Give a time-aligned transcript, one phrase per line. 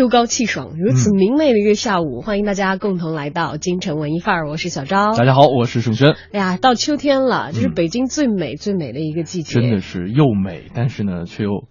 [0.00, 4.48] 秋高气爽，如此明媚的一个下午，欢迎大家共同来到京城文艺范儿。
[4.48, 6.16] 我是小昭，大家好，我是盛轩。
[6.32, 11.68] 哎呀，到秋天了，这是北京最美最美的一个季节，真的是又美，但是呢，却又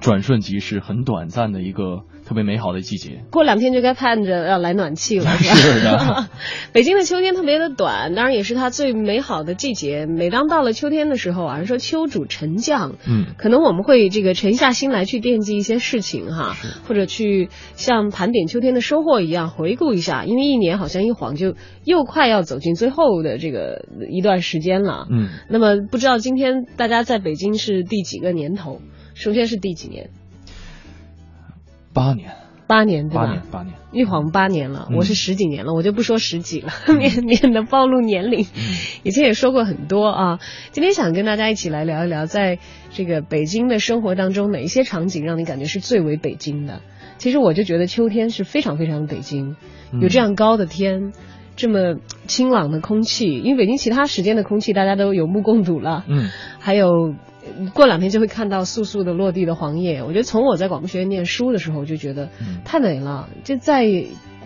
[0.00, 2.04] 转瞬即逝，很短暂的一个。
[2.26, 5.30] 特别美好的季节，过两天就该盼着要来暖气了。
[5.38, 6.28] 是的，
[6.74, 10.06] 北京的秋天特别的短，当然也是它最美好的季节。
[10.06, 16.56] 每当到了秋天的时候啊，说秋主沉降，嗯，可能我们会这个沉下心来去惦记一些事情哈，
[16.88, 25.06] 或者去像盘点秋天的收获一样回顾一下，因为一年好像一晃就又快要走进最后的这个一段时间了。
[25.08, 28.80] 嗯，那么不知道今天大家在北京是第几个年头？
[29.14, 30.10] 首先是第几年？
[31.96, 32.30] 八年，
[32.66, 33.22] 八年，对吧？
[33.22, 34.88] 八年，八年，一晃八年了。
[34.94, 38.46] 我是十几年了，我就不说十几了， 免免得暴露年龄。
[39.02, 40.38] 以前也说过很多啊。
[40.72, 42.58] 今天想跟大家一起来聊一聊，在
[42.90, 46.82] 这个北京的生活当中，哪一些场景让你感觉是最为北京的？
[47.16, 49.56] 其实我就觉得秋天是非常非常的北京，
[50.02, 51.14] 有这样高的天，
[51.56, 53.38] 这么清朗的空气。
[53.38, 57.14] 因为北京其他时间的空气大家都有目共睹了，嗯，还有。
[57.74, 60.02] 过两天就会看到簌簌的落地的黄叶。
[60.02, 62.30] 我觉得从我在广播学院念书的时候，我就觉得
[62.64, 63.28] 太美了。
[63.44, 63.86] 就在。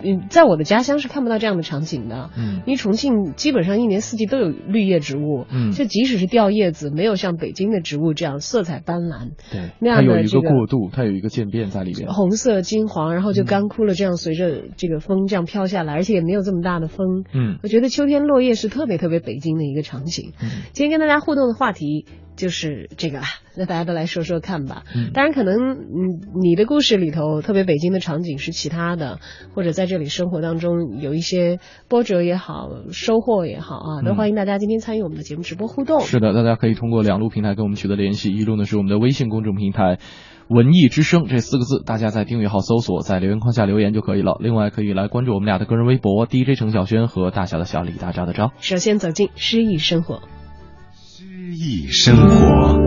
[0.03, 2.31] 嗯，在我的家乡是看不到这样的场景的。
[2.35, 5.45] 嗯，因为重庆基本上一年四季都有绿叶植物。
[5.47, 9.33] 嗯，就即使是掉叶子，没有像北京的植物这样色彩斑斓。
[9.51, 12.09] 对，那样的这个过渡，它有一个渐变在里边。
[12.11, 17.23] 红色、金黄，然后就干枯了，这样随着这个风这样飘下来，而且也没有这么大的风。
[17.31, 20.33] 嗯，我觉得秋天落叶是特别特别北京的一个场景。
[20.41, 22.07] 嗯，今天跟大家互动的话题
[22.41, 23.21] 就是这个，
[23.55, 24.81] 那大家都来说说看吧。
[24.95, 25.85] 嗯，当然可能嗯
[26.41, 29.19] 你的故事里头特别北京的场景是其他的，
[29.53, 30.71] 或者在这里生活当中。
[30.99, 36.01] 有一些波折也好，收获也好啊，都欢迎大家今天参与我们的节目直播互动。
[36.01, 39.99] 是的，大家可以通过两路平台跟我们取得联系，一路呢是我们的微信公众平台
[40.49, 44.37] “文艺之声”这四个字，大家在订阅号搜索，在留言框下留言就可以了。
[44.39, 48.51] 另外可以来关注我们俩的个人微博 DJ 程小轩和大小的小李大招的招。
[48.59, 50.21] 首先走进诗意生活，
[51.43, 52.77] 诗意生活，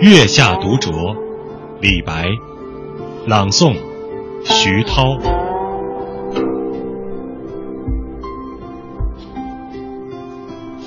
[0.00, 1.14] 月下独酌。
[1.82, 2.24] 李白，
[3.26, 3.76] 朗诵，
[4.44, 5.18] 徐涛。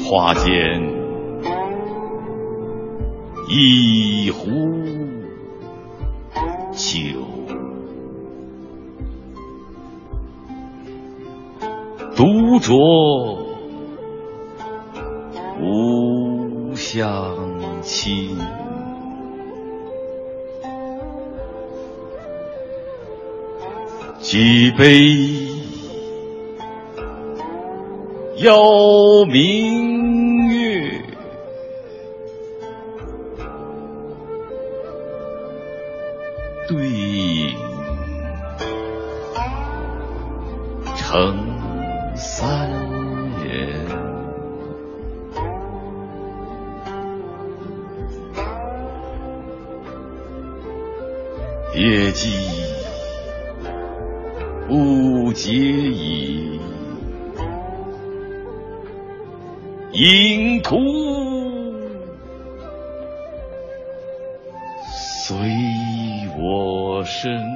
[0.04, 0.82] 花间
[3.48, 4.50] 一壶
[6.72, 7.20] 酒，
[12.16, 12.24] 独
[12.60, 13.38] 酌
[15.60, 18.38] 无相亲。
[24.22, 24.88] 举杯
[28.38, 31.02] 邀明月，
[36.68, 37.56] 对影
[40.98, 41.45] 成
[55.36, 56.58] 皆以
[59.92, 60.78] 影途
[65.28, 65.38] 随
[66.40, 67.55] 我身。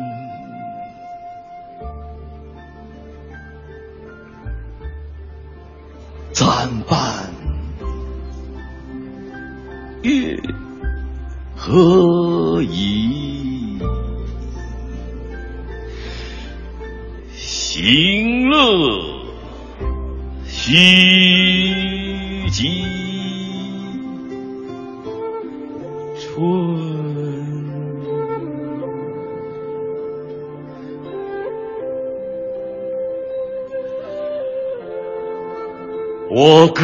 [36.31, 36.83] 我歌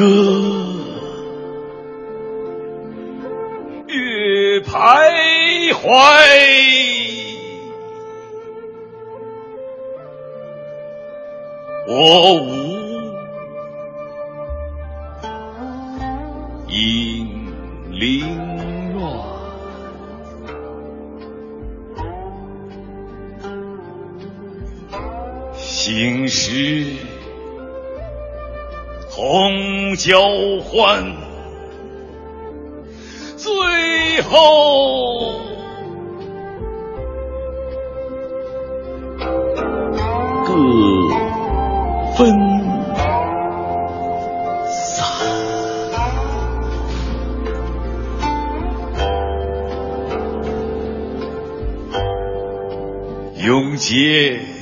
[3.87, 5.85] 月徘徊
[11.87, 12.47] 我舞
[16.69, 17.53] 影
[17.91, 19.35] 零乱。
[25.55, 27.04] 醒时
[29.27, 30.21] 同交
[30.63, 31.03] 欢，
[33.35, 35.39] 最后。
[40.45, 40.53] 各
[42.15, 42.31] 分
[44.69, 45.03] 散。
[53.43, 54.54] 永结。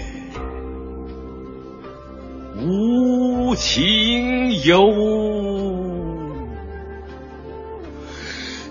[3.55, 4.93] 情由，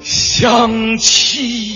[0.01, 1.72] 相期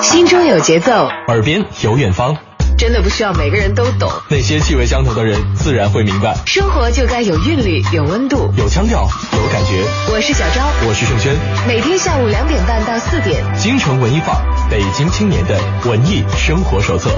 [0.00, 2.36] 心中有节奏，耳边有远方，
[2.82, 4.10] 真的不需要每个人都懂。
[4.28, 6.36] 那些气味相投的人自然会明白。
[6.46, 8.52] 生活就该有韵律，有温度。
[8.56, 9.84] 有腔调，有感觉。
[10.12, 11.32] 我是小昭，我是盛轩。
[11.64, 15.56] 每天下午两点半到四点，京城文艺范儿，北京青年的
[15.88, 17.08] 文艺生活手册。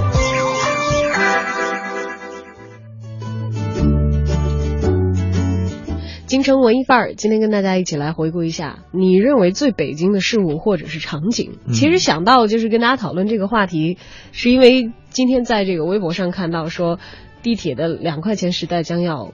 [6.34, 11.58] 京城文艺范儿，今天跟大家一起来回顾一下你认为最北京的事物或者是场景。
[11.64, 13.98] 嗯其实想到就是跟大家讨论这个话题，
[14.32, 16.98] 是因为今天在这个微博上看到说，
[17.44, 19.32] 地铁的两块钱时代将要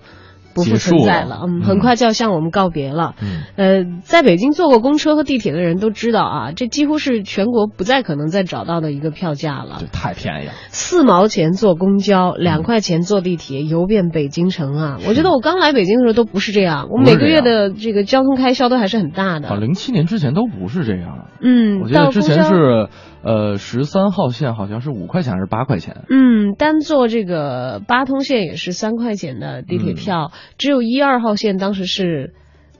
[0.54, 3.14] 不复存在了嗯，嗯很快就要向我们告别了。
[3.22, 9.86] 嗯呃，在北京坐过公车和地铁的人都知道啊，这几乎是全国不再可能再找到的一个票价了这。
[9.86, 10.52] 太便宜了。
[10.68, 14.98] 四毛钱坐公交，两块钱坐地铁，游遍北京城啊！
[15.06, 19.60] 我觉得我刚来北京的时候都不是这样，我每个月的这个交通开销都还是很大的啊，的。
[19.60, 21.28] 零七年之前都不是这样。
[21.42, 22.88] 嗯，我记得之前是
[23.22, 26.04] 呃十三号线好像是五块钱还是八块钱。
[26.10, 32.34] 嗯，单坐这个八通线也是三块钱的地铁票，只有一二号线当时是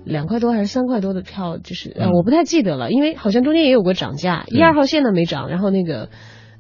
[0.05, 6.09] 两块多还是三块多的票，就是呃嗯我不太记得了，因为好像中间也有过涨价，一二号线的没涨，然后那个。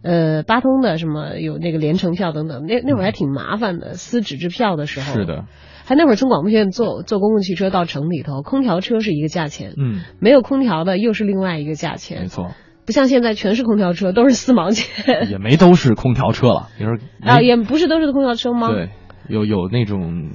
[0.03, 5.13] 呃，八通的什么有那个连城票等等，那那会儿还挺麻烦的，撕纸质票的时候。
[5.13, 5.27] 是。
[5.27, 5.45] 的，
[5.85, 12.53] 还那会儿从广播学院坐坐公共汽车到城里头，空调车是一个价钱，嗯，没有空调的又是另外一个价钱没，错，
[12.87, 15.29] 不像现在全是空调车，都是四毛钱。
[15.29, 18.73] 也没都是空调车了，你说啊，也不是都是空调车吗？
[18.73, 18.89] 对，
[19.29, 20.31] 有有那种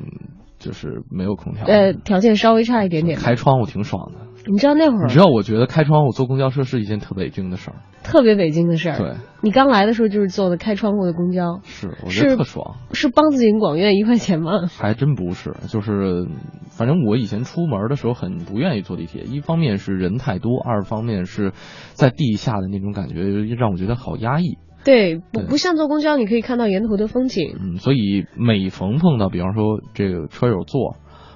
[0.66, 3.20] 就是没有空调，呃，条件稍微差一点点。
[3.20, 4.22] 开窗户挺爽的。
[4.48, 7.78] 你知道那会儿你知道，我觉得开窗户坐公交车是一件特北京的事儿。
[8.04, 8.98] 特别北京的事儿。
[8.98, 12.76] 对，你刚来的时候就是坐的开窗户的公交，是，我觉得特爽。
[12.92, 14.68] 是梆子井广院一块钱吗？
[14.78, 16.28] 还真不是，就是
[16.70, 21.54] 反正我以前出门的时候很不愿意坐地铁，一方面是人太多，二方面是
[21.94, 23.22] 在地下的那种感觉
[23.56, 24.58] 让我觉得好压抑。
[24.86, 27.58] 对，不不像坐公交，你可以看到沿途的风景。
[27.60, 30.96] 嗯，所以每逢碰到，比方说这个车友座，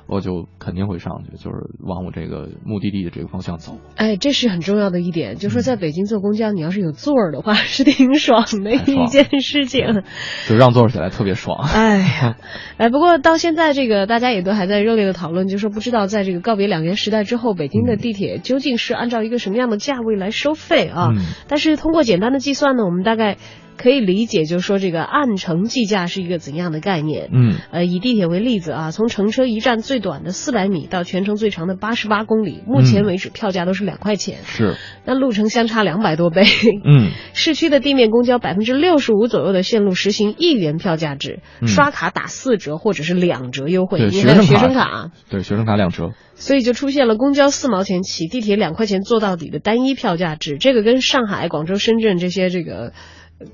[0.10, 3.78] 我就肯定会上去，就是往我这个目的地的这个方向走。
[3.96, 10.04] 哎，这是很重要的一点，就说嗯在北京坐公交，你要是有座儿的话，是挺爽的一件事情。
[10.48, 11.60] 就让座起来特别爽。
[11.72, 12.38] 哎呀，
[12.78, 21.10] 哎，不过到现在这个大家也都还在热烈的讨论，就说不知道在这个告别两元时代之后，北京的地铁究竟是按照一个什么样的价位来收费啊？
[21.16, 23.38] 嗯但是通过简单的计算呢，我们大概
[23.82, 27.30] 可以理解，就是说这个按程计价是一个怎样的概念。
[27.32, 36.44] 嗯呃，以地铁为例子啊，从乘车一站最短的四百米到全程最长的八十八公里，目前为止票价都是两块钱，是，那路程相差两百多倍。
[36.86, 46.12] 嗯 市区的地面公交百分之六十五左右的线路实行一元票价制，嗯刷卡打四折或者是两折优惠，对你还有学学生卡生卡，对，学生卡两折。
[46.36, 50.58] 所以就出现了公交四毛钱起，地铁两块钱坐到底的单一票价制。
[50.58, 52.92] 这个跟上海、广州、深圳这些这个呃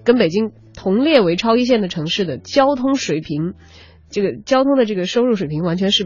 [0.04, 3.54] 跟北京同列为超一线的城市的交通水平，
[4.10, 6.06] 这个交通的这个收入水平完全是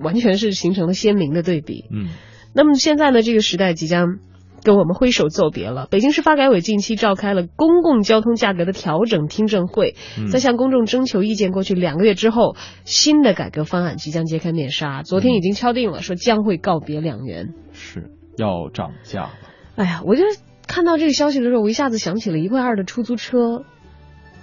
[0.00, 1.84] 完全是形成了鲜明的对比。
[1.90, 2.08] 嗯
[2.56, 4.18] 那么现在呢，这个时代即将
[4.62, 5.88] 跟我们挥手作别了。
[5.90, 12.54] 北京市发改委近期召开了公共交通价格的调整听证会，嗯在向公众征求意见过去两个月之后，
[12.84, 15.02] 新的改革方案即将揭开面纱。
[15.02, 17.54] 昨天已经敲定了，说将会告别两元。
[17.72, 19.30] 是要涨价了。
[19.74, 20.22] 哎呀，我就
[20.66, 23.64] 看到这个消息的时候，我一下子想起了一块二的出租车。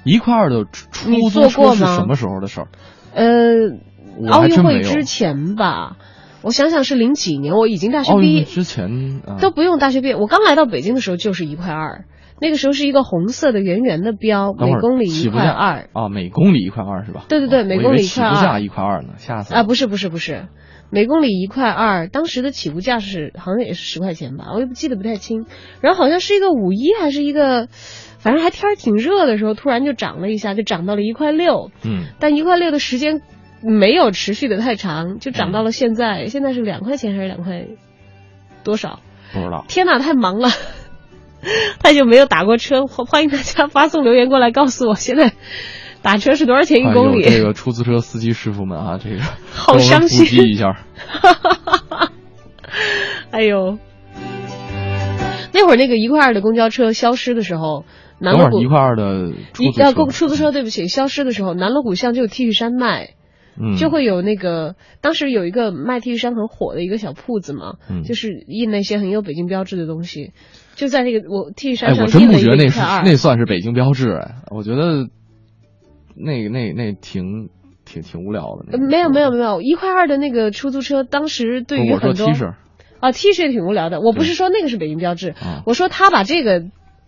[0.03, 2.67] 一块二的出租车是什么时候的事儿？
[3.13, 4.63] 呃，奥运。
[4.63, 5.97] 会之前吧，
[6.41, 10.15] 我想想是零几年，我已经大学毕业，之前啊，都不用大学毕业。
[10.15, 12.05] 我刚来到北京的时候就是一块二，
[12.39, 15.87] 那个时候是一个红色的圆圆的标，每公里一块二。
[15.93, 17.25] 啊，每公里一块二是吧？
[17.29, 20.47] 对对对哦每公里一块二价一块二呢，吓死我啊，了不是不是不是，
[20.91, 25.45] 每公里一块二，当时的起步价是好像也是十块钱吧，我也不记得不太清。
[25.79, 27.67] 然后好像是一个五一还是一个，
[28.19, 31.71] 反正还天儿挺热的时候，突然就涨了一下，就涨到了一块六。
[31.86, 33.21] 嗯，但一块六的时间
[33.62, 37.67] 没有持续的太长，就涨到了现在，现在是两块钱还是两块
[38.63, 39.00] 多少？
[39.33, 39.63] 不知道。
[39.69, 40.50] 天哪，太忙了，
[41.81, 45.31] 太久没有打过车，欢欢迎大家发送留言过来告诉我，现在
[46.01, 47.24] 打车是多少钱一公里？
[47.24, 49.17] 这个出租车司机师傅们啊，这个
[49.53, 50.84] 好伤心普及一下。
[53.31, 53.77] 哎呦，
[55.53, 57.86] 那会儿那个一块二的公交车消失的时候，
[58.20, 63.12] 南锣鼓一块二的出租车，一呃公出租车，对不起，消失的时候，南锣鼓巷就有 T 恤衫卖。
[63.62, 70.31] 嗯，就会有那个，当时有一个卖 T 恤衫很火的一个小铺子嘛，嗯就是印那些很有北京标志的东西，
[70.75, 73.03] 就在那个我 T 恤哎，衫上印了一个不觉得那是二。
[73.03, 75.10] 那算是北京标志哎，我觉得
[76.15, 77.49] 那那那挺
[77.85, 78.65] 挺挺无聊的。
[78.67, 82.27] 那个呃没有没有没有，一块二的那个出租车，当时对于很多
[82.99, 83.99] 啊 T 恤也挺无聊的。
[84.01, 86.63] 我不是说那个是北京标志，啊，我说他把这个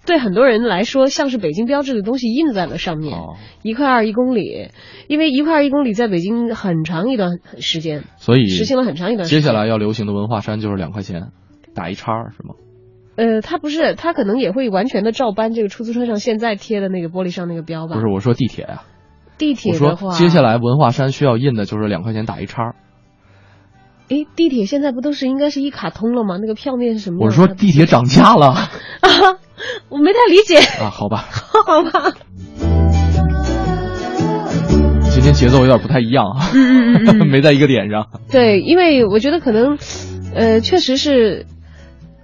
[0.05, 4.69] 对很多人来说像是北京标志的东西印在了上面，哦，一块二一公里，
[5.07, 9.41] 因为一块二一公里在北京很长一段时间所以实行了很长一段时间。
[9.41, 11.27] 接下来要流行的文化衫就是两块钱
[11.75, 12.55] 打一叉是吗？
[13.15, 17.93] 呃，他不是，他可能也会完全的照搬这个出租车上现在贴的那个玻璃上那个标吧？
[17.93, 18.83] 不是，我说地铁啊，
[19.37, 22.73] 地我说铁的话，接下来文化衫需要印的就是两块钱打一叉。
[24.09, 26.37] 哎，地铁现在不都是应该是一卡通了吗？
[26.41, 27.19] 那个票面是什么？
[27.25, 28.69] 我是说地铁涨价了啊，
[29.89, 30.57] 我没太理解。
[30.83, 31.25] 啊好吧，
[31.65, 32.11] 好吧。
[35.09, 38.07] 今天节奏有点不太一样啊，嗯嗯嗯嗯 没在一个点上。
[38.31, 39.77] 对，因为我觉得可能，
[40.35, 41.45] 呃，确实是，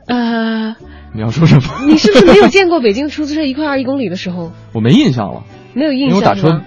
[0.07, 0.75] 呃，
[1.13, 1.85] 你要说什么？
[1.87, 4.51] 你是不是没有 见过北京出租车一块二一公里的时候？
[4.73, 6.61] 我没印象了，没有印因为我打车？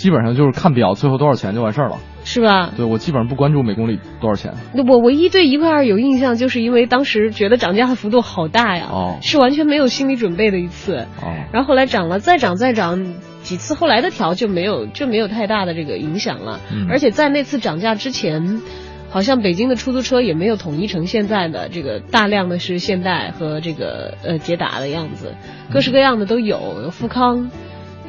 [0.00, 1.98] 基本上就是看表，最后多少钱就完事儿了。
[2.24, 2.70] 是吧？
[2.74, 4.54] 对我基本上不关注每公里多少钱。
[4.88, 11.06] 我唯一对一块二有印象，就是因为当时觉得涨价的幅度好大呀，哦是完全没有心理准备的一次。
[11.22, 16.60] 哦，然后后来涨了，再涨再涨几次，后来的调就没有就没有太大的这个影响了。
[16.72, 18.62] 嗯而且在那次涨价之前，
[19.10, 25.34] 好像北京的出租车也没有统一成现在的这个大量的是现代和这个呃捷达的样子，
[25.70, 27.50] 各式各样的都有，有富康。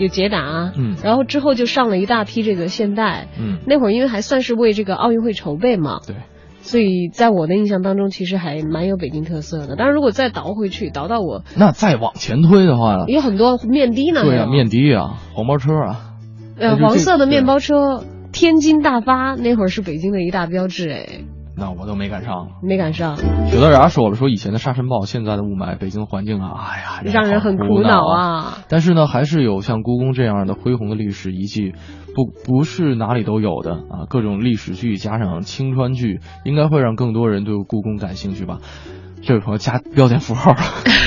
[0.01, 0.95] 有捷达，嗯。
[1.03, 6.15] 然后之后就上了一大批这个现代，嗯，那会儿因为还算是为这个奥运会筹备嘛，对，
[6.61, 9.75] 所以在我的印象当中，其实还蛮有北京特色的。
[9.77, 16.15] 但是，如果再倒回去，倒到我那再往前推的话，有很多面的呢，对啊，面的啊，黄包车啊，
[16.57, 21.07] 呃黄色的面包车，天津大发那会儿是北京的一大标志，哎，
[21.61, 22.47] 那我都没赶上。
[22.63, 23.15] 没赶上，
[23.53, 28.21] 有的人说了，说以前的沙尘暴，现在的雾霾，北京的环境啊，哎呀，让人很苦恼啊。
[28.21, 28.57] 啊。
[28.67, 31.73] 但是呢，还是有像故宫这样的恢宏的历史遗迹，
[32.15, 34.09] 不不是哪里都有的啊。
[34.09, 38.57] 各种历史剧加上青川剧，应该会让更多人对故宫感兴趣吧。
[39.21, 40.55] 这位朋友加标点符号，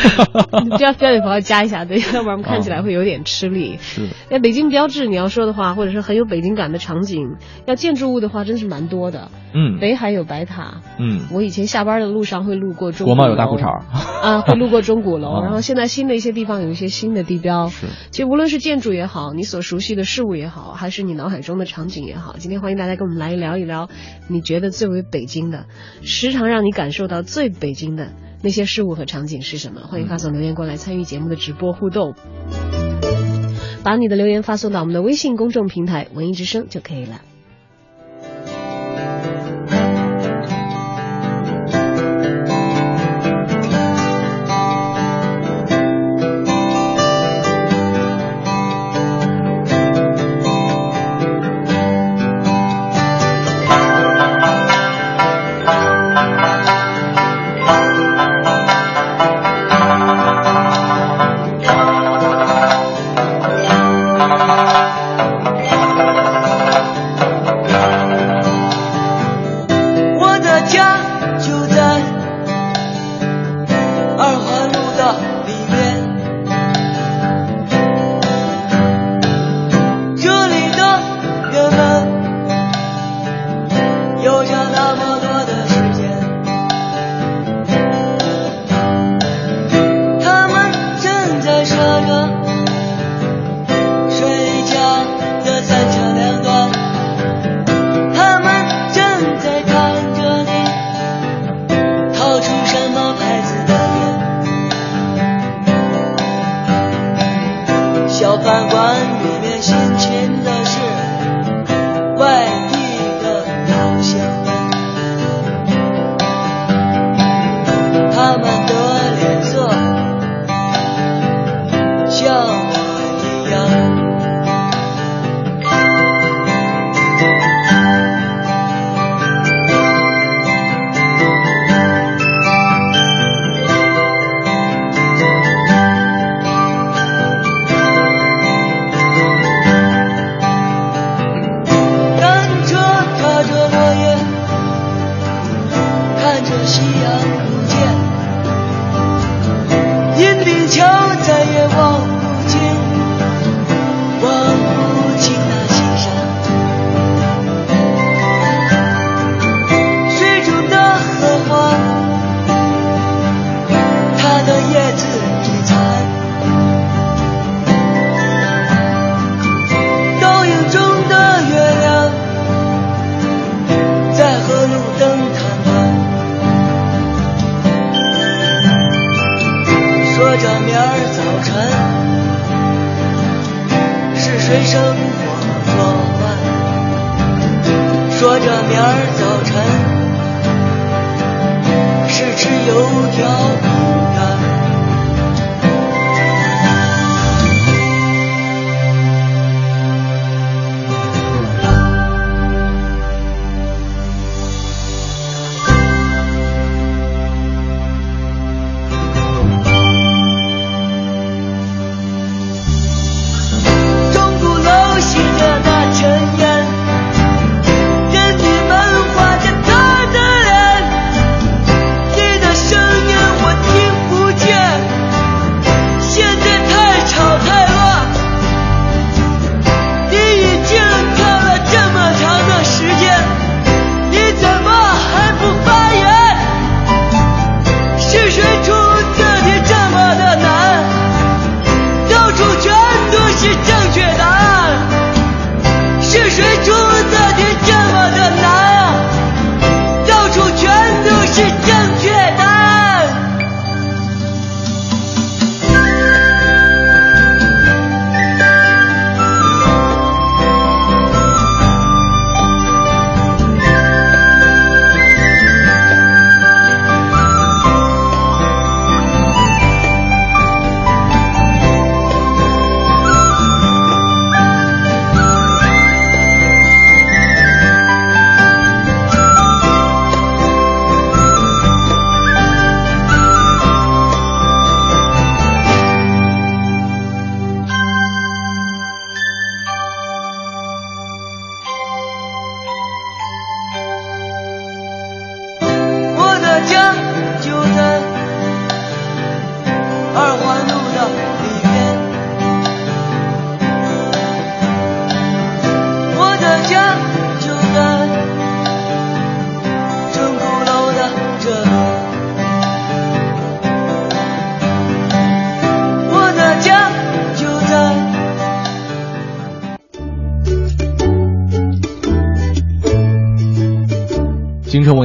[0.78, 3.76] 这要标点符号加一下，对，要不然看起来会有点吃力。
[3.80, 7.34] 是那北京标志你要说的话，或者是很有北京感的场景，
[7.66, 9.32] 要建筑物的话，真是蛮多的。
[9.54, 13.84] 嗯北海有白塔，嗯，我以前下班的路上会路过中国贸有大裤衩
[14.20, 15.30] 啊， 会路过钟鼓楼。
[15.30, 17.68] 啊然后现在新的一些地方有一些新的地标。
[17.68, 23.88] 是其实无论是建筑也好，你所熟悉的事物也好，还是你脑海中的场景也好，今天欢迎大家跟我们来聊一聊，
[24.29, 25.66] 你觉得最为北京的，
[26.02, 28.09] 时常让你感受到最北京的
[28.42, 29.83] 那些事物和场景是什么？
[29.88, 32.14] 欢迎发送留言过来参与节目的直播互动。
[33.85, 37.20] 把你的留言发送到我们的微信公众平台“文艺之声”就可以了。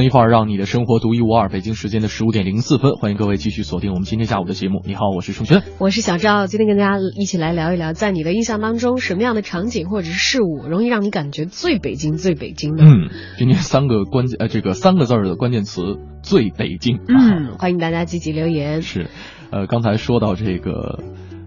[0.00, 1.50] 城文艺范儿，让你的生活独一无二。
[1.50, 4.82] 北京时间的十五点零四分，欢迎各位继续锁定我们今天下午的节目。
[4.86, 5.62] 你好，我是盛轩。
[5.78, 12.84] 我是小赵，今天跟大家一起来聊一聊，在你的印象当中，什么样的场景或者是事物，容易让你感觉最北京、最北京的？
[12.84, 16.98] 嗯，今天三个关键呃，这个三个字儿的关键词“最北京”。
[17.08, 18.80] 嗯，欢迎大家积极留言。
[18.80, 19.10] 是，
[19.50, 21.00] 呃，刚才说到这个。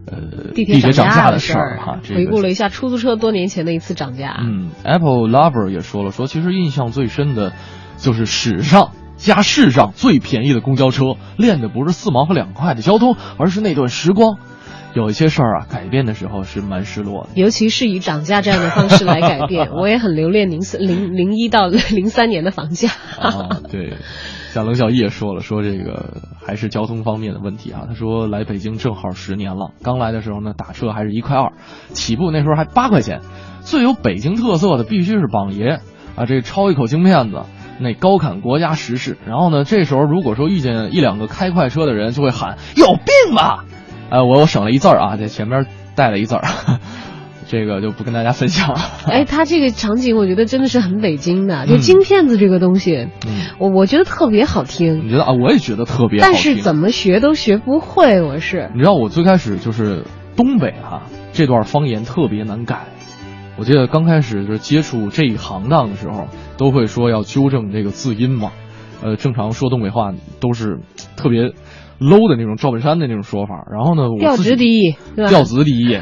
[0.05, 4.35] 呃，地铁涨价的事儿哈，回顾了一下出租车多年前的一次涨价。
[4.41, 7.53] 嗯，Apple Lover 也说了，说其实印象最深的，
[7.97, 14.37] 就是史上加世上最便宜的公交车，练的不是四毛和两块的交通，而是那段时光。
[14.93, 19.71] 有一些事儿啊，改变的时候是蛮失落的，尤其是以涨价这样的方式来改变。
[19.71, 22.89] 我也很留恋零四零零一到零三年的房价。
[23.19, 23.97] 啊，对。
[24.51, 27.85] 像冷小艺也说了，说这个还是交通方面的问题啊。
[27.87, 31.53] 他说来北京正好十年了，刚来的时候呢，打车还是一块二，
[31.93, 33.21] 起步那时候还八块钱。
[33.61, 35.79] 最有北京特色的必须是榜爷
[36.15, 37.41] 啊，这抄一口京片子，
[37.79, 39.17] 那高侃国家时事。
[39.25, 43.65] 然后呢，这时候如果说遇见一两个开快车的人，就会喊有病吧？
[44.09, 46.43] 哎，我我省了一字儿啊，在前面带了一字儿。
[47.45, 48.79] 这个就不跟大家分享了。
[49.05, 53.09] 哎，他这个场景我觉得真的是很北京的，就京片子这个东西，
[53.59, 55.05] 我我觉得特别好听。
[55.05, 55.33] 你觉得啊？
[55.33, 56.33] 我也觉得特别好听。
[56.33, 58.71] 但是怎么学都学不会，我是。
[58.73, 60.03] 你知道我最开始就是
[60.35, 62.87] 东北哈，这段方言特别难改。
[63.57, 68.51] 我记得刚开始就是接触这一行当的时候，都会说要纠正这个字音嘛。
[69.03, 70.79] 呃，正常说东北话都是
[71.15, 71.53] 特别。
[71.99, 75.93] low 的那种赵本山的那种说法，然后呢，调子第一，调子第一，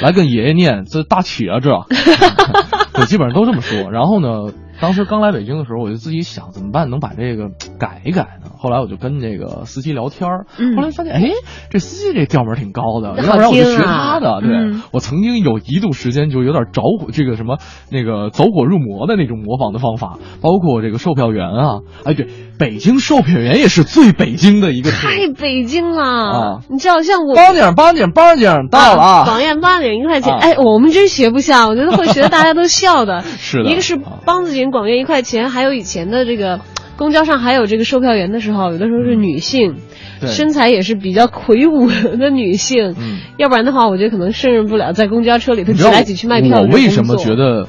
[0.00, 1.70] 来跟爷爷念这大起啊，这，
[2.94, 3.90] 对，基本上都这么说。
[3.92, 4.52] 然后呢。
[4.82, 8.50] 当时刚来北京的时候，我就自己想怎么办能把这个改一改呢？
[8.58, 11.30] 后来我就跟这个司机聊天儿，后来发现，哎，
[11.70, 14.40] 这司机这调门挺高的，要不然我就学他的。
[14.40, 17.58] 对我曾经有一度时间就有点着火，这个什么
[17.92, 22.26] 那个走火入魔的那种模仿的方法，包括这个售票员啊，哎，对，
[22.58, 26.58] 北京售票员也是最北京的一个，太北京了啊！
[26.68, 33.22] 你知道像我八点八点八点到了啊，榜眼八点一块钱，哎，我们真学不像，我觉得会学的大家都笑的。
[33.38, 34.71] 是的，一个是梆子井。
[34.72, 36.60] 广元一块钱，还有以前的这个
[36.96, 39.76] 公交上还有这个售票员的时候，有的时候是女性，
[40.20, 42.96] 身材也是比较魁梧的女性，
[43.36, 46.62] 要不然的话，我觉得可能胜任不了在公交车里头挤来挤去卖票。
[46.62, 47.68] 我为什么觉得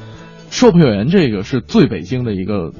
[0.50, 2.72] 售票员这个是最北京的一个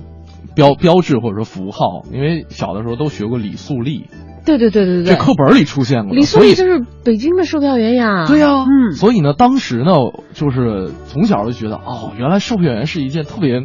[0.55, 2.05] 标标志或者说符号？
[2.13, 4.05] 因为小的时候都学过李素丽，
[4.47, 6.15] 对对对对对，这课本里出现过。
[6.15, 8.27] 李素丽就是北京的售票员呀。
[8.29, 9.93] 对呀，嗯，所以呢，当时呢，
[10.35, 13.63] 就是从小就觉得，哦，原来售票员是一件特别。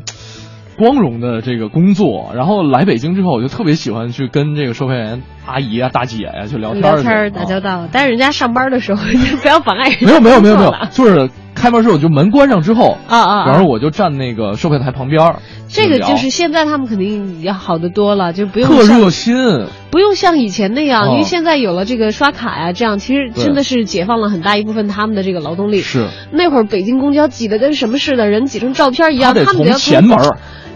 [0.80, 7.88] 光荣的这个工作，然后来北京之后，我就特别喜欢去跟这个售票员阿姨啊、大姐呀去聊天、聊天打交道。
[7.92, 9.04] 但是人家上班的时候，
[9.42, 10.06] 不要妨碍人。
[10.06, 15.36] 没有没有没有没有，就是开门之后就门关上之后啊啊，然后我就站那个售票台旁边。
[15.68, 19.36] 这个就是现在他们肯定要好得多了，就不用特热心，
[19.92, 25.82] 不用像以前那样，因为现在有了这个刷卡呀，这样其实真的是解放了很大一部分他们的这个劳动力。
[25.82, 30.18] 是那会儿北京公交挤得跟什么似的，人挤成照片一样，他们从前门。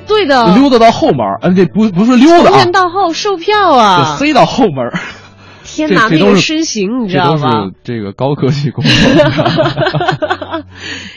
[0.07, 4.91] 对的，溜达到后门，嗯，这不不是溜达啊，从前到后售票啊，塞到后门。
[5.65, 7.71] 天哪，那个身形你知道吗？
[7.83, 8.91] 这个高科技工作。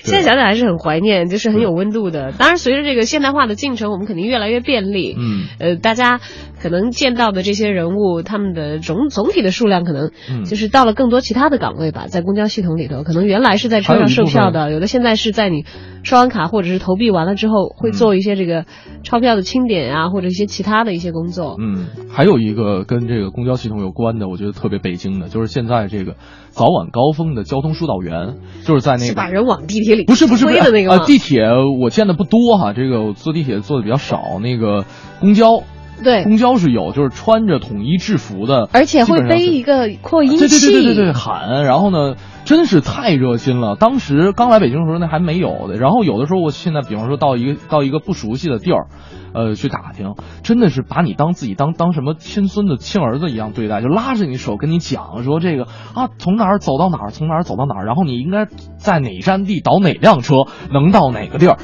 [0.02, 2.32] 现在想想还是很怀念，就是很有温度的。
[2.32, 5.14] 当然，随着这个现代化的进程，我们肯定越来越便利。
[5.18, 6.20] 嗯，呃，大家
[6.60, 10.10] 可能见到的这些人物，他们的总总体的数量可能
[10.44, 15.64] 就是到了更多其他的岗位吧，在公交系统里头，可能原来是在车上售票的，有的现在是在你
[16.02, 18.64] 刷完卡或者是投币完了之后，会做一些这个
[19.02, 21.56] 钞票的清点啊，或者一些其他的一些工作。
[21.60, 26.16] 嗯，还有一个跟这个公交系统有关的，我觉得特别北京的，就是现在这个
[26.48, 31.42] 早晚高峰的交通疏导员，就是在那个把人往地铁里不是不是不是那个啊，地铁
[31.80, 34.84] 我见的不多哈，这个我坐地铁坐的比较少，那个
[35.20, 35.62] 公交
[36.02, 43.76] 对公交是有，就是穿着统一制服的，而且会背一个扩音器，对对对对对对喊，然后呢，真是太热心了。
[43.76, 48.86] 当时刚来北京的时候那还没有的，然后有的时候我现在比方说到一个到一个不熟悉的地儿。
[49.34, 58.46] 呃，去打听，真的是把你当自己当当什么亲孙子、亲儿子一样对待，就拉着你手跟你讲说这个啊，从哪儿走到哪儿，从哪儿走到哪儿，然后你应该
[58.78, 60.36] 在哪站地倒哪辆车，
[60.72, 61.58] 能到哪个地儿。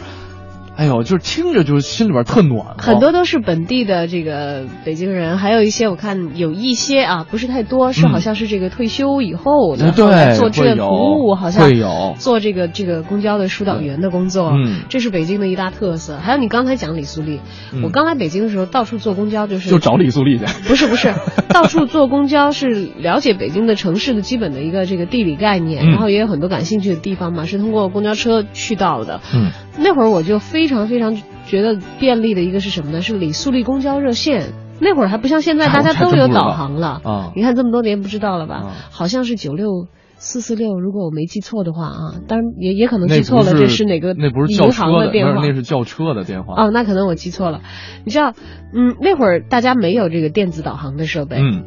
[0.75, 2.77] 哎呦，就是听着就是心里边特暖。
[2.79, 14.51] 很多都是本地的这个北京人，还有一些我看有一些啊，不是太多，是好像是这个退休以后的做志愿服务，好像会有做这个这个公交的疏导员的工作。
[14.55, 16.17] 嗯，这是北京的一大特色。
[16.17, 17.41] 还有你刚才讲李素丽，
[17.85, 20.47] 我刚来北京的时候到处坐公交就是就找李素丽去。
[20.67, 21.13] 不是不是，
[21.51, 29.21] 到处坐公交是了解北京的城市的基本的一个这个地理概念，然后也有很多感兴趣的地方嘛，是通过公交车去到的。
[29.35, 30.62] 嗯，那会儿我就非。
[30.63, 33.01] 非常非常觉得便利的一个是什么呢？
[33.01, 34.53] 是李素丽公交热线。
[34.81, 37.01] 那会儿还不像现在，哎大家都有导航了。
[37.05, 38.55] 啊你看这么多年不知道了吧？
[38.55, 45.45] 啊好像是九六四四六，如果我没记错的话啊，当然也也可能记错了，不这是哪个那不是银行的，电话？
[45.45, 46.55] 那是叫车的电话。
[46.63, 47.61] 哦，那可能我记错了。
[48.05, 48.35] 你知道，
[48.73, 51.65] 嗯，那会儿大家没有这个电子导航的设备，嗯，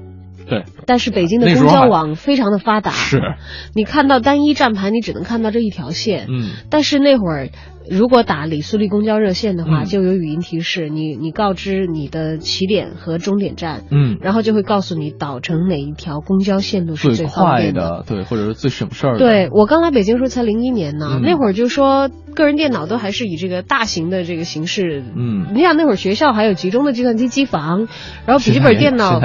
[0.49, 3.21] 对，但是北京的公交网非常的发达，是，
[3.73, 6.27] 你看到单一站牌，你只能看到这一条线。
[6.29, 7.49] 嗯但是那会儿，
[7.89, 9.86] 如果打李苏丽公交热线的话，嗯。
[9.86, 17.82] 就有语音提示，你你告知你的起点和终点站，嗯，然后就会告诉你导乘哪一条公交线路是最方快便的。
[17.82, 19.19] 的，对，或者是最省事儿的。
[19.19, 21.21] 对我刚来北京时候才零一年呢，嗯。
[21.21, 25.48] 那会儿就说个人电脑都还是以这个大型的这个形式，嗯。
[25.54, 27.88] 你想那会儿学校还有集中的计算机机房，
[28.26, 29.21] 然后笔记本电脑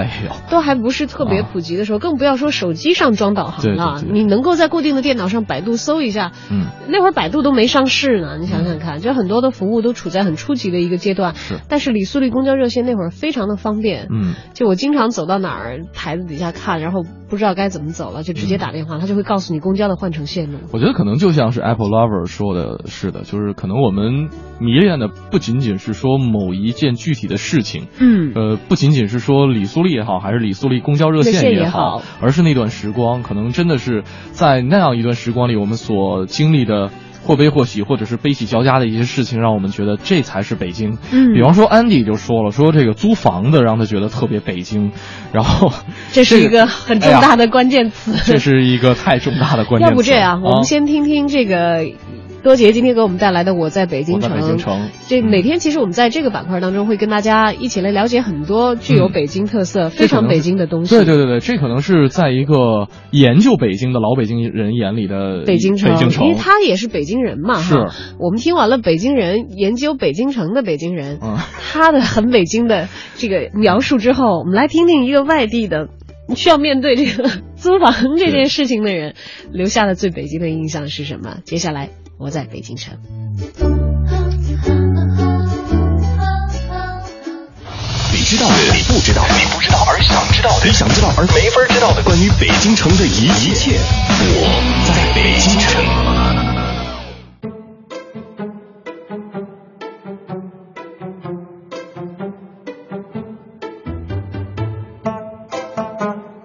[0.51, 4.01] 都还不是特别普及的时候，更不要说手机上装导航对了。
[4.01, 4.12] 对对。
[4.12, 11.34] 你能够在固定的电脑上百度搜一下，嗯，那会儿百度都没上市呢，你想想看，就很多的服务都处在很初级的一个阶段。
[11.34, 20.58] 是，但是李素丽公交热线那会儿非常的方便，嗯，就我经常走到哪儿台子底下看，然后不知道该怎么走了，就直接打电话，他就会告诉你公交的换乘线路。
[20.72, 36.90] 我觉得可能就像是 Apple Lover 说的是的，就是可能我们迷恋的不仅仅是说某一件具体的事情，嗯呃，不仅仅是说李素丽也好，还是李素丽公交热热线线也好好，而是那段时光，可能真的是在那样一段时光里，我们所经历的。
[37.22, 40.98] 或悲或喜，或者是悲喜交加的一些事情，让我们觉得这才是北京。
[41.12, 44.92] 嗯比方说安迪就说了，说这个租房子让他觉得特别北京，
[45.33, 45.72] 然后
[46.12, 48.12] 这是一个很重大的关键词。
[48.24, 49.92] 这是一个太重大的关键词。
[49.92, 51.85] 要不这样，我啊们先听听这个
[52.42, 54.31] 多杰今天给我们带来的《我在北京城》。
[54.35, 60.94] 北京城这每天其实我们在这个板块当中会跟大家一起来了解很多具有北京特色、非常北京的东西。
[60.94, 67.94] 对对对对，这可能是在一个研究北京的老北京人眼里的北京城，北京城因为他也是北京人嘛，是哈。
[68.18, 71.37] 我们听完了北京人研究北京城的北京人，嗯
[71.72, 75.88] 他的很北京的这个描述之后，我们来听听一个外地的
[76.35, 79.14] 需要面对这个 租房这件事情的人
[79.53, 81.37] 留下的最北京的印象是什么？
[81.44, 82.98] 接下来我在北京城。
[88.12, 93.78] 你知道的，你不知道的，你不知道而想知道的，你想知道而没法知道的，关于北京城的一一切，
[94.20, 94.44] 我
[94.87, 95.83] 在北京城。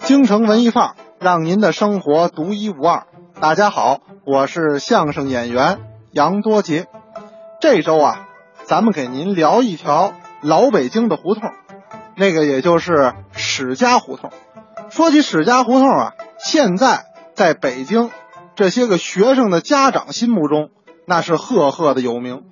[0.05, 3.07] 京城文艺范儿，让您的生活独一无二。
[3.39, 5.79] 大家好，我是相声演员
[6.11, 6.87] 杨多杰。
[7.59, 8.27] 这周啊，
[8.63, 11.51] 咱们给您聊一条老北京的胡同，
[12.15, 14.31] 那个也就是史家胡同。
[14.89, 18.09] 说起史家胡同啊，现在在北京
[18.55, 20.69] 这些个学生的家长心目中，
[21.05, 22.45] 那是赫赫的有名。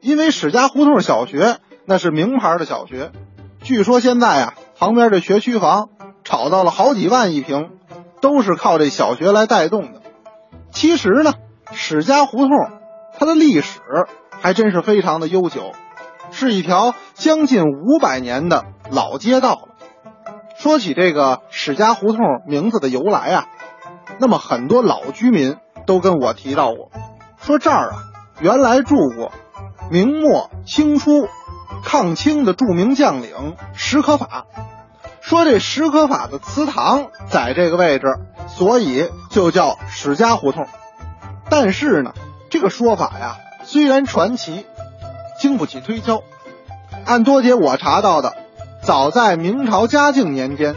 [0.00, 3.10] 因为史家胡同小学那是名牌的小学，
[3.60, 5.88] 据说现在啊，旁边这学区房
[6.22, 7.70] 炒到了好几万一平，
[8.20, 9.97] 都是靠这小学来带动的。
[10.78, 11.34] 其实呢，
[11.72, 12.50] 史家胡同
[13.18, 13.80] 它的历史
[14.30, 15.72] 还真是非常的悠久，
[16.30, 19.74] 是一条将近五百年的老街道了。
[20.56, 23.46] 说起这个史家胡同名字的由来啊，
[24.20, 26.92] 那么很多老居民都跟我提到过，
[27.38, 27.96] 说这儿啊
[28.40, 29.32] 原来住过
[29.90, 31.26] 明末清初
[31.82, 34.46] 抗清的著名将领史可法。
[35.28, 38.06] 说这石可法的祠堂在这个位置，
[38.48, 40.66] 所以就叫史家胡同。
[41.50, 42.14] 但是呢，
[42.48, 44.64] 这个说法呀，虽然传奇，
[45.38, 46.22] 经不起推敲。
[47.04, 48.36] 按多姐我查到的，
[48.82, 50.72] 早在明朝嘉靖年间，《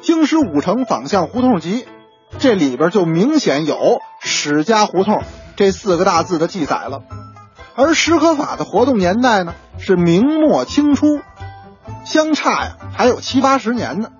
[0.00, 1.82] 京师五城坊巷胡同集》
[2.40, 5.22] 这里边就明显有“史家胡同”
[5.54, 7.02] 这四个大字的记载了。
[7.76, 11.20] 而石可法的活动年代呢，是明末清初，
[12.04, 14.10] 相差呀还有七八十年呢。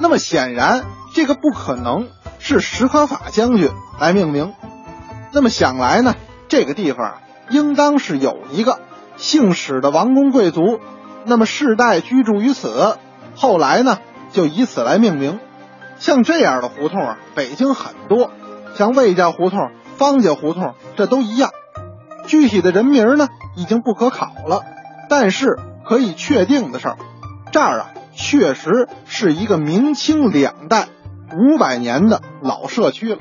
[0.00, 4.52] 那么显然，这个不可能是史可法将军来命名。
[5.32, 6.14] 那么想来呢，
[6.48, 8.80] 这个地方，应当是有一个
[9.16, 10.80] 姓史的王公贵族，
[11.24, 12.98] 那么世代居住于此，
[13.34, 13.98] 后来呢
[14.32, 15.40] 就以此来命名。
[15.98, 18.30] 像这样的胡同啊，北京很多，
[18.74, 21.50] 像魏家胡同、方家胡同，这都一样。
[22.26, 24.62] 具体的人名呢，已经不可考了，
[25.08, 26.94] 但是可以确定的是，
[27.52, 30.88] 这儿啊确实是一个明清两代
[31.32, 33.18] 五百年的老社区了。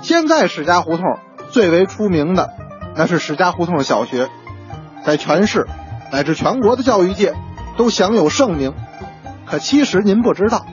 [0.00, 1.04] 现在史家胡同
[1.50, 2.54] 最为出名的，
[2.96, 4.28] 那是史家胡同小学，
[5.04, 5.66] 在全市
[6.10, 7.34] 乃至全国的教育界
[7.76, 8.74] 都享有盛名。
[9.44, 10.64] 可其实您不知道，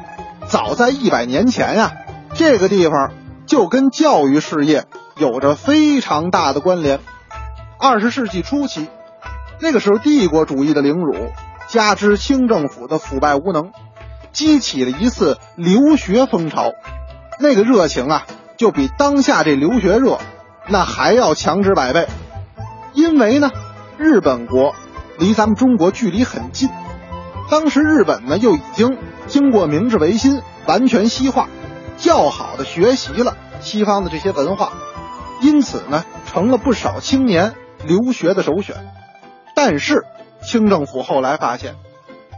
[0.47, 1.93] 早在一百年前呀、
[2.33, 3.11] 这个地方
[3.45, 4.85] 就跟教育事业
[5.17, 6.99] 有着非常大的关联。
[7.79, 8.87] 二十世纪初期，
[9.59, 11.31] 那个时候帝国主义的凌辱，
[11.67, 13.71] 加之清政府的腐败无能，
[14.31, 16.71] 激起了一次留学风潮。
[17.39, 18.25] 那个热情啊，
[18.57, 20.19] 就比当下这留学热
[20.67, 22.07] 那还要强之百倍。
[22.93, 23.51] 因为呢，
[23.97, 24.73] 日本国
[25.17, 26.69] 离咱们中国距离很近，
[27.49, 31.49] 当时日本呢又已经经过明治维新，完全西化，
[31.97, 34.71] 较好的学习了西方的这些文化，
[35.41, 37.53] 因此呢，成了不少青年
[37.85, 38.94] 留学的首选。
[39.55, 40.03] 但是，
[40.43, 41.75] 清政府后来发现，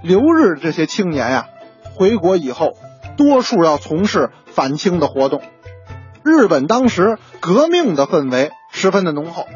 [0.04, 1.48] 留日这些青年呀、
[1.96, 2.78] 回国以后，
[3.18, 5.42] 多数要从事反清的活动。
[6.24, 9.48] 日本当时革命的氛围十分的浓厚，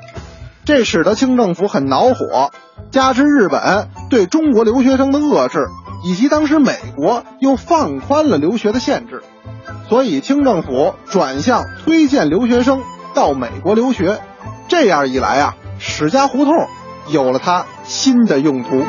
[0.65, 2.51] 这使得清政府很恼火。
[2.89, 5.67] 加之日本对中国留学生的遏制，
[6.03, 9.21] 以及当时美国又放宽了留学的限制，
[9.87, 12.81] 所以清政府转向推荐留学生
[13.13, 14.19] 到美国留学。
[14.67, 16.53] 这样一来啊，史家胡同
[17.11, 18.81] 有了它新的用途。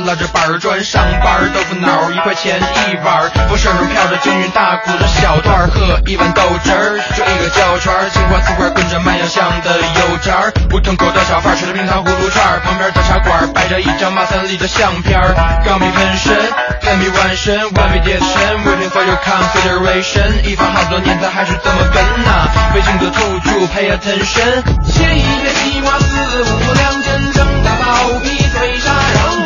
[0.00, 15.34] 拉着板儿砖上班，豆腐脑一块钱一碗儿，我身上飘着京韵大鼓的小段，喝一碗豆汁儿，就一个胶圈儿，青花瓷罐跟着麦芽香的油渣儿，胡同口的小贩儿吃着冰糖葫芦串儿，旁边的茶馆摆着一张马三立的相片儿，
[15.64, 16.34] 钢笔喷身
[16.82, 18.28] ，Let me 完身，One me 叠身
[18.64, 27.02] ，Waiting for your consideration，一放好多年咱还是这么跟呐、北京的土著 Pay attention，切一片西瓜四，五两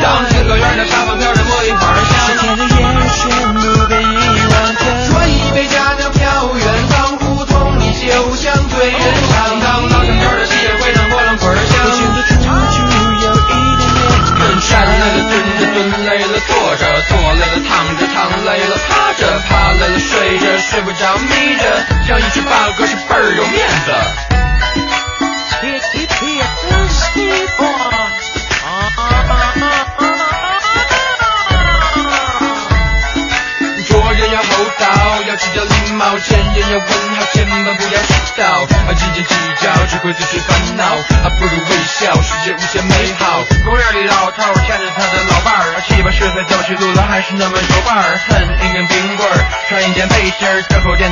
[0.09, 2.13] 瓤，当四合院的沙发飘着茉莉花香。
[2.37, 2.69] 天的夜
[3.13, 3.21] 全
[3.53, 4.05] 部被遗
[4.49, 4.81] 忘掉。
[5.13, 8.99] 端一杯佳酿飘远方，胡同里酒香醉人
[9.29, 9.59] 肠。
[9.59, 11.77] 当老城调的夕阳回荡波浪滚香。
[11.85, 12.81] 北京的土著
[13.21, 14.01] 有一点点
[14.33, 15.21] 感站累了。
[15.29, 21.63] 蹲着，蹲累了坐着，坐累了躺着，躺累了趴着，趴累了睡着，睡不着眯着，
[22.07, 22.85] 像一只八哥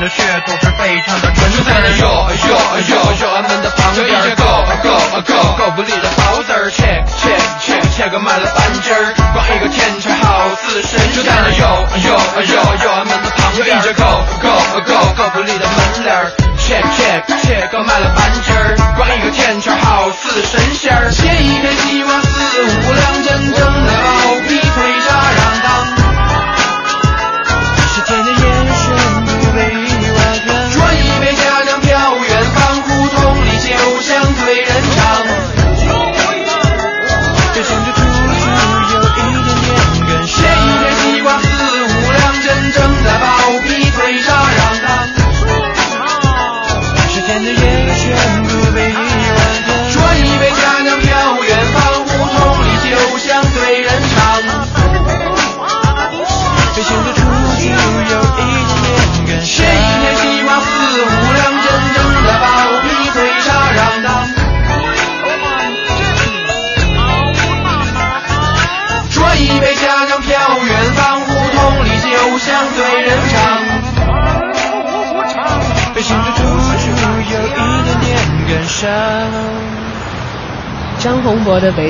[0.07, 0.66] 的血统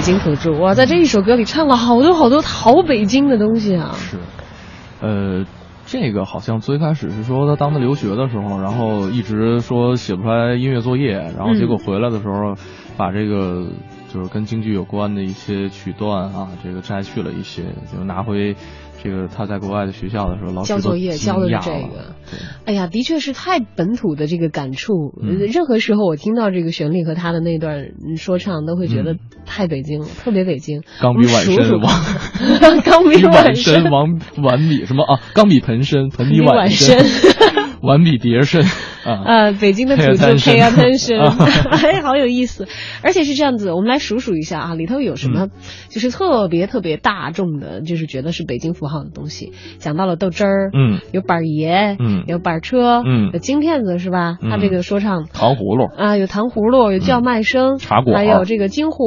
[0.08, 3.92] 京土著》哇，在这一首歌里唱了好多好多好北京的东西啊。
[3.98, 4.18] 是，
[5.02, 5.46] 呃，
[5.86, 12.56] 这个好像最开始是说他当他留学的时候，然后一直说写不出来音乐作业，然后结果回来的时候，
[12.96, 13.68] 把这个
[14.08, 18.56] 就是跟京剧有关的一些曲段啊，这个摘去了一些，就拿回
[19.04, 21.64] 这个他在国外的学校的时候，老师都交作业惊交的是讶了。
[21.66, 22.16] 这个，
[22.66, 25.14] 哎呀，的确是太本土的这个感触。
[25.22, 29.16] 呃任何时候我听到这个旋律和他的那段嗯说唱，都会觉得
[29.46, 30.84] 太北京了，特别北京。
[31.02, 31.64] 钢笔挽我们数数。
[31.64, 35.04] 身王 钢笔挽挽身， 王碗笔什么？
[35.04, 35.20] 啊？
[35.34, 37.36] 钢笔盆身，盆底盆底挽身身，
[37.82, 38.64] 挽笔碟身
[39.08, 39.24] 啊。
[39.26, 41.20] 呃，北京的土著 Pay attention
[41.72, 42.68] 哎，好有意思。
[43.02, 45.32] 而且是这样子，我们来数数一下啊，里头有什嗯。
[45.34, 45.48] 么
[45.90, 49.54] 就是特别特别大众的，就是觉得是北京符号的东西。
[49.80, 52.24] 讲到了豆汁儿，嗯，有板儿爷，嗯。
[52.28, 53.32] 有板儿车，嗯。
[53.34, 54.38] 有京片子是吧？
[54.42, 55.26] 他这个说唱。
[55.34, 58.16] 糖葫芦，啊，有糖葫芦，有叫卖声，嗯茶馆。
[58.18, 59.04] 还有这个京胡，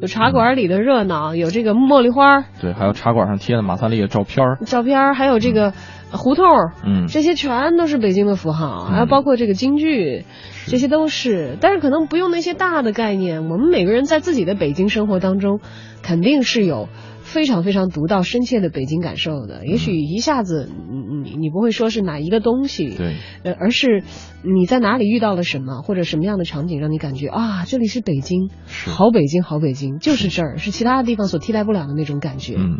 [0.00, 4.58] 有茶馆里的热闹，有这个茉莉花对，还有茶馆上贴的马三立的照片儿。
[4.64, 5.72] 照片儿，还有这个
[6.14, 7.06] 胡同儿，嗯。
[7.06, 10.24] 这些全都是北京的符号，还有包括这个京剧，
[10.66, 11.56] 这些都是。
[11.60, 15.60] 但是可能不用那些大的概念，我们每个人在自己的北京生活当中，
[16.02, 16.88] 肯定是有
[17.22, 19.66] 非常非常独到深切的北京感受的。
[19.66, 24.02] 也许一下子，你你你不会说是哪一个东西，对，呃，而是
[24.42, 32.54] 你在哪里遇到了什么，或者什么样的场景让你感觉啊，这里是北京，好北京，好北京，就是这儿，是其他的地方所替代不了的那种感觉。
[32.56, 32.78] 嗯，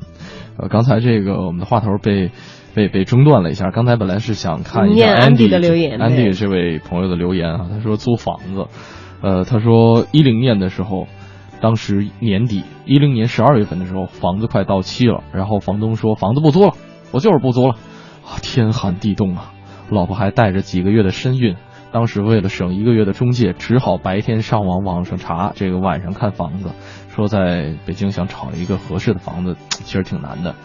[0.59, 2.30] 呃，刚才这个我们的话头被
[2.74, 3.70] 被被中断了一下。
[3.70, 8.66] 刚才本来是想看一下念安迪的留言安对迪这位朋友的留言啊，他说租房子，
[9.22, 11.06] 呃，他说一零年的时候，
[11.60, 16.74] 当时年底一零年十二月份的时候，房子快到期了，然后房东说房子不租了，
[17.12, 17.74] 我就是不租了，
[18.24, 19.52] 啊，天寒地冻啊，
[19.90, 21.56] 老婆还带着几个月的身孕。
[21.92, 26.70] 当时为了省一个月的中介，只好白天上网网上查，这个晚上看房子。
[27.14, 30.56] 说在北京想找一个合适的房子，其实挺难的。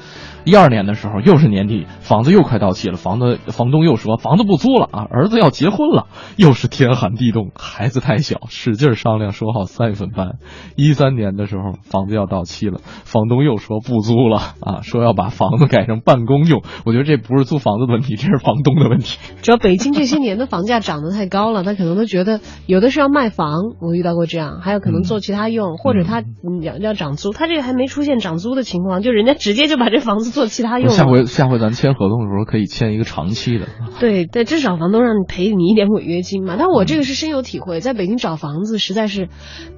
[0.46, 10.38] 一二年的时候，又是年底，房子又快到期了，房子房东又说房子不租了啊，儿子要结婚了，又是天寒地冻，孩子太小，使劲商量说好三月份搬。
[10.76, 16.64] 一三年的时候，房子要到期了，房东又说不租了啊，说要把房子改成办公用。
[16.86, 19.20] 我觉得这不是租房子的问题，这是房东的问题。
[19.42, 30.94] 主要北京这些年的房价涨得太高了，他可能都觉得有的是要卖房，我遇到过这样，还有可能做其他用，或者他嗯要要涨租，他这个还没出现涨租的情况，就人家直接就把这房子做其他用了。
[30.94, 33.68] 下回下回咱签合同的时候可以签一个长期的。
[34.00, 36.56] 对，但至少房东让你赔你一点违约金嘛。
[36.58, 39.30] 但我这个是深有体会，在北京找房子实在是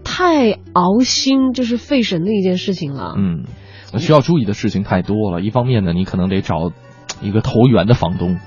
[0.04, 3.16] 太熬心，就是费神的一件事情了。
[3.18, 3.46] 嗯，
[3.98, 5.42] 需要注意的事情太多了。
[5.42, 6.72] 一方面呢，你可能得找
[7.22, 8.38] 一个投缘的房东，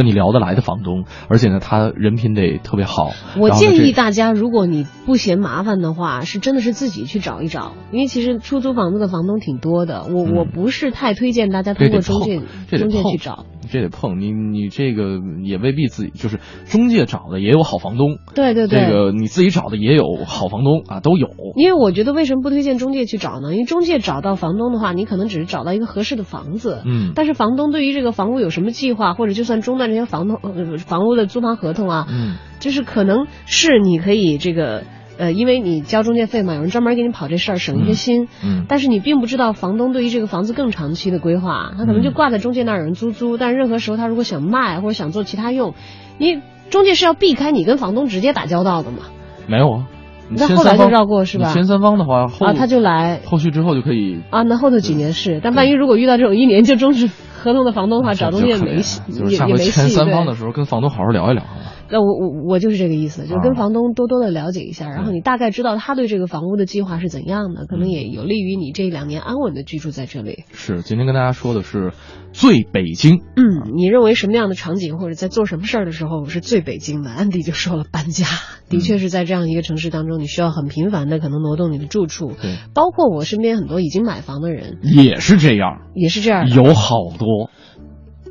[0.00, 3.12] 跟你聊得来的房东，而且呢，他人品得特别好。
[3.36, 10.04] 我建议大家，如果你不嫌麻烦的话，是真的是自己去找一找，因为其实出租房子的房东挺多的。
[10.04, 12.40] 我、我不是太推荐大家通过中介
[12.78, 13.44] 中介去找。
[13.68, 18.80] 这得碰你，你这个也未必自己就是中介找的也有好房东，对对对。
[18.80, 21.28] 这个你自己找的也有好房东啊，都有。
[21.56, 23.52] 因为我觉得为什么不推荐中介去找呢？
[23.52, 34.84] 因为中介找到房东的话，你可能只是找到一个合适的房子，嗯但是房东对于这个房屋有什么计划，或者就算中断这些房东呃房屋的租房合同啊，嗯，就是可能是你可以这个
[35.20, 38.28] 呃，因为你交中介费嘛，有人专门给你跑这事儿，省一些心。
[38.42, 45.74] 嗯但是你并不知道房东对于这个房子更长期的规划，他可能就挂在中介那儿有人租租，但是任何时候他如果想卖或者想做其他用，
[46.18, 48.98] 因为中介是要避开你跟房东直接打交道的嘛。
[49.46, 49.86] 没有啊。
[50.32, 59.72] 那后来就绕过是吧前三方的话，后啊，他就来后续之后就可以啊，那后头几年是，但万一如果遇到这种一年就终止合同的房东的话，找中介没戏，就是下回也也没戏。
[59.72, 61.74] 签三方的时候跟房东好好聊一聊啊。
[61.90, 70.44] 那我我我就是这个意思，就跟房东多多的了解一下，然后你大概知道他对这个房屋的计划是怎样的，可能也有利于你这两年安稳的居住在这里。
[70.52, 71.92] 是，今天跟大家说的是
[72.32, 73.22] 最北京。
[73.36, 77.10] 嗯，你认为什么样的场景或者在做什么事儿的时候是最北京的？
[77.10, 78.26] 安迪就说了搬家，
[78.68, 82.32] 的确是在这样一个城市当中，你需要很频繁的可能挪动你的住处。
[82.40, 84.78] 对，包括我身边很多已经买房的人。
[84.82, 87.50] 也是这样，也是这样，有好多，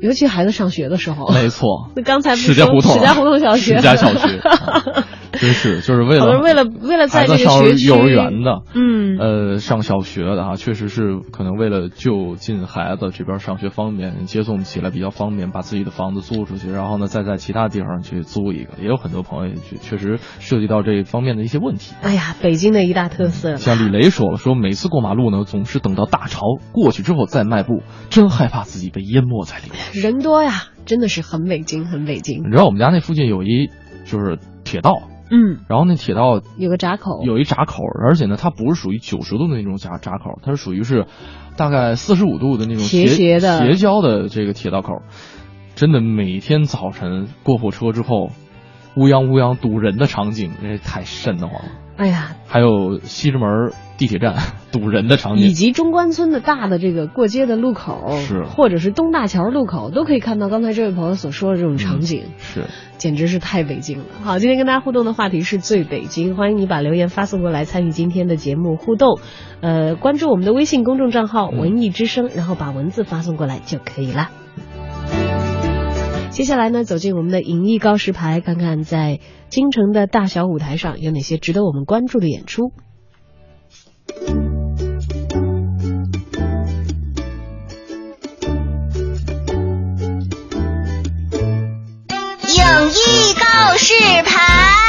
[0.00, 1.28] 尤其孩子上学的时候。
[1.28, 1.90] 没错。
[1.96, 5.06] 那刚才不是史家胡同史家胡同小学，史家小学，啊
[5.40, 21.94] 真是就是为了为了为了在孩子这个学区上幼儿园的，嗯呃，上小学的啊，确实是可能为了就近孩子这边上学方便，接送起来比较方便，把自己的房子租出去，然后呢再在其他地方去租一个，也有很多朋友也确确实涉及到这方面的一些问题。
[22.02, 23.56] 哎呀，北京的一大特色。
[23.56, 29.80] 像李雷说了，说每次过马路呢，总是等到大潮过去之后再迈步，真害怕自己被淹没在里面。
[30.02, 32.50] 人多呀，真的是很北京，很北京你。
[32.50, 33.70] 知道我们家那附近有一
[34.04, 41.06] 就是铁道，嗯，然后那铁道有个闸口，有一闸口，而且呢，它不是属于九十度的那种闸闸口，它是属于是
[41.56, 45.02] 大概四十五度的那种斜斜的斜交的这个铁道口。
[45.76, 48.30] 真的每天早晨过火车之后，
[48.96, 51.70] 乌泱乌泱堵人的场景，这太瘆得慌了。
[52.00, 54.34] 哎呀，还有西直门地铁站
[54.72, 58.44] 堵人的场景，以及中关村的大的这个过街的路口，是。
[58.44, 62.64] 或者是东大桥路口，都可以看到刚才这位朋友所说的这种场景，嗯、是，
[62.96, 64.04] 简直是太北京了。
[64.22, 69.18] 好，今天跟大家互动的话题是最北京，欢迎你把留言发送过来参与今天的节目互动，
[69.60, 74.30] 呃，关注我们的微信公众账号“文艺之声”，然后把文字发送过来就可以了。
[76.40, 79.20] 接下来呢，走进我们的影艺告示牌，看看在
[79.50, 82.72] 京城的大小舞台上有哪些值得我们关注的演出。
[92.46, 93.92] 影艺告示
[94.24, 94.79] 牌。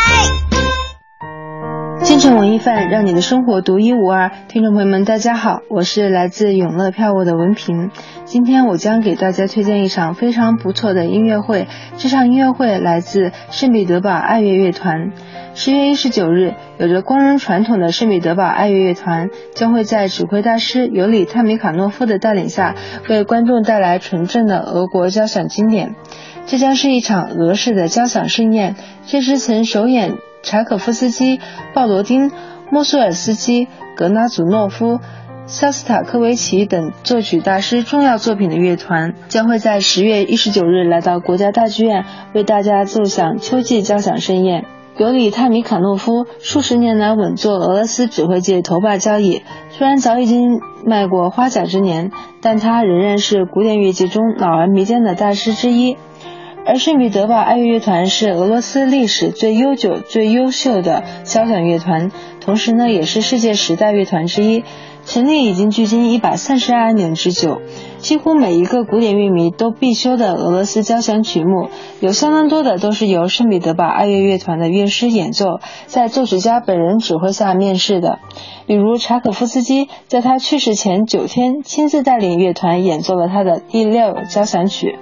[2.29, 4.31] 文艺范，让你的生活独一无二。
[4.47, 7.89] 听众朋友们，大家好，我是来自永乐票务的文平。
[8.25, 11.67] 今天我将给大家推荐一场非常不错的音乐会。
[11.97, 15.11] 这场音乐会来自圣彼得堡爱乐乐团。
[15.53, 22.75] 十月一十九日，有着光荣传统的圣彼得堡爱乐乐团将会在指挥大师尤里·泰米卡诺夫的带领下，
[23.09, 25.95] 为观众带来纯正的俄国交响经典。
[26.45, 28.75] 这将是一场俄式的交响盛宴。
[29.05, 31.39] 这支曾首演柴可夫斯基、
[31.73, 32.31] 鲍罗丁、
[32.69, 34.99] 莫苏尔斯基、格拉祖诺夫、
[35.45, 44.65] 肖斯塔科维奇等作曲大师重要作品的乐团，将会在十月一十九日来到国家大剧院，为大家奏响秋季交响盛宴。
[44.97, 52.11] 尤里·泰米卡诺夫数十年来稳坐俄罗斯指挥界头把交椅，虽然早已经迈过花甲之年，
[52.41, 55.97] 但他仍然是古典乐界中老而弥坚的大师之一。
[56.65, 64.63] 而圣彼得堡爱乐乐团是俄罗斯历史最悠久、最优秀的交响乐团，同时呢，也是世界十大乐团之一。
[65.03, 67.59] 成立已经距今一百三十二年之久，
[67.97, 78.19] 几乎每一个古典乐迷都必修的俄罗斯交响曲目，有相当多的都是由圣彼得堡爱乐乐团的乐师演奏，在作曲家本人指挥下面试的。
[78.67, 84.99] 比如柴可夫斯基在他去世前九天，亲自带领乐团演奏了他的第六交响曲。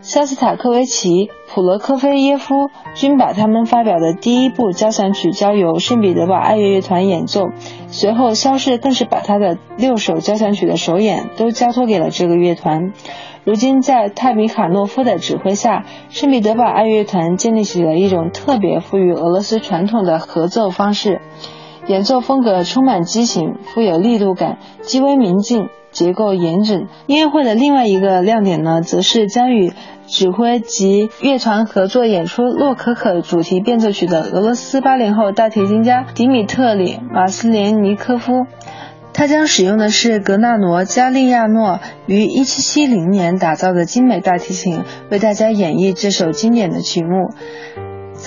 [0.00, 7.48] 肖斯塔科维奇、普罗科菲耶夫均把他们发表的第一部交响曲交由圣彼得堡爱乐乐团演奏，
[7.88, 12.92] 随后肖氏更是把他的六首交响曲的首演都交托给了这个乐团。
[13.44, 21.20] 如今，在泰米卡诺夫的指挥下，圣彼得堡爱乐团建立起了一种特别富于俄罗斯传统的合奏方式，
[21.86, 25.68] 演奏风格充满激情，富有力度感，极为明净。
[25.98, 26.86] 结构严整。
[27.06, 29.72] 音乐会的另外一个亮点呢，则是将与
[30.06, 38.46] 指挥及乐团合作演出洛可可主题变奏曲的俄罗斯八零后大提琴家迪米特里·马斯连尼科夫。
[39.12, 47.30] 他将使用的是格纳罗·加利亚诺于1770年打造的精美大提琴，为大家演绎这首经典的曲目。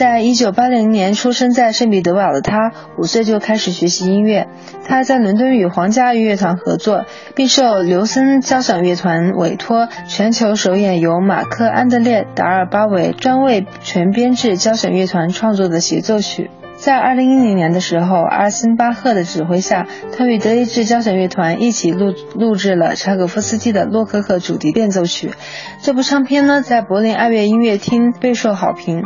[0.02, 4.48] 在一九八零年出生在圣彼得堡的他，五岁就开始学习音乐。
[4.88, 16.50] 他在伦敦与皇家乐团合作，并受刘森交响乐团委托，全球首演由马克·安德烈·达尔巴韦专为全编制交响乐团创作的协奏曲。
[16.82, 19.86] 在二零一零年的时候，阿森巴赫的指挥下，
[20.18, 25.28] 他与德意志交响乐团一起录录制了柴可夫斯基的《洛可可主题变奏曲》。
[25.84, 29.04] 这部唱片呢，在柏林爱乐音乐厅备受好评。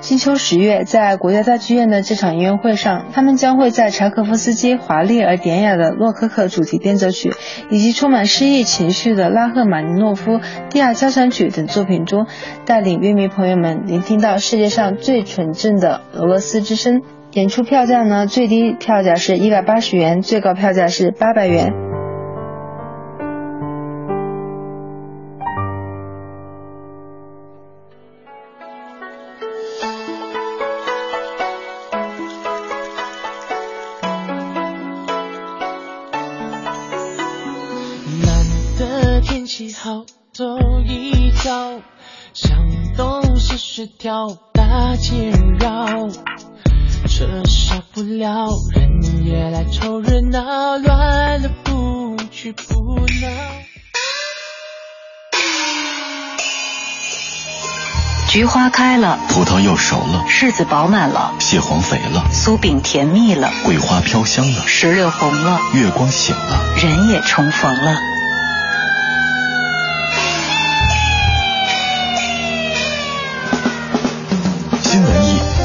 [0.00, 7.30] 金秋十月，在国家大剧院的这场音乐会上，他们将会在柴可夫斯基华丽而典雅的《洛可可主题变奏曲》
[7.70, 10.32] 以及充满诗意情绪的拉赫玛尼诺夫
[10.68, 12.26] 《第二交响曲》等作品中，
[12.66, 17.00] 带领乐迷朋友们聆听到世界上最纯正的俄罗斯之声。
[17.34, 21.72] 演出票价呢，最低票价是一百八十元，最高票价是八百元。
[38.22, 38.44] 难
[38.78, 40.44] 得天气好，走
[40.86, 41.80] 一遭，
[42.32, 42.56] 向
[42.96, 46.06] 东西十条大街绕。
[47.06, 53.28] 车少不了，人也来凑热闹，乱了不去不闹。
[58.28, 68.13] 菊花开了，葡萄又熟了，柿子饱满了，蟹黄肥了，酥饼甜蜜了，桂花飘香了，石榴红了，月光醒了，人也重逢了。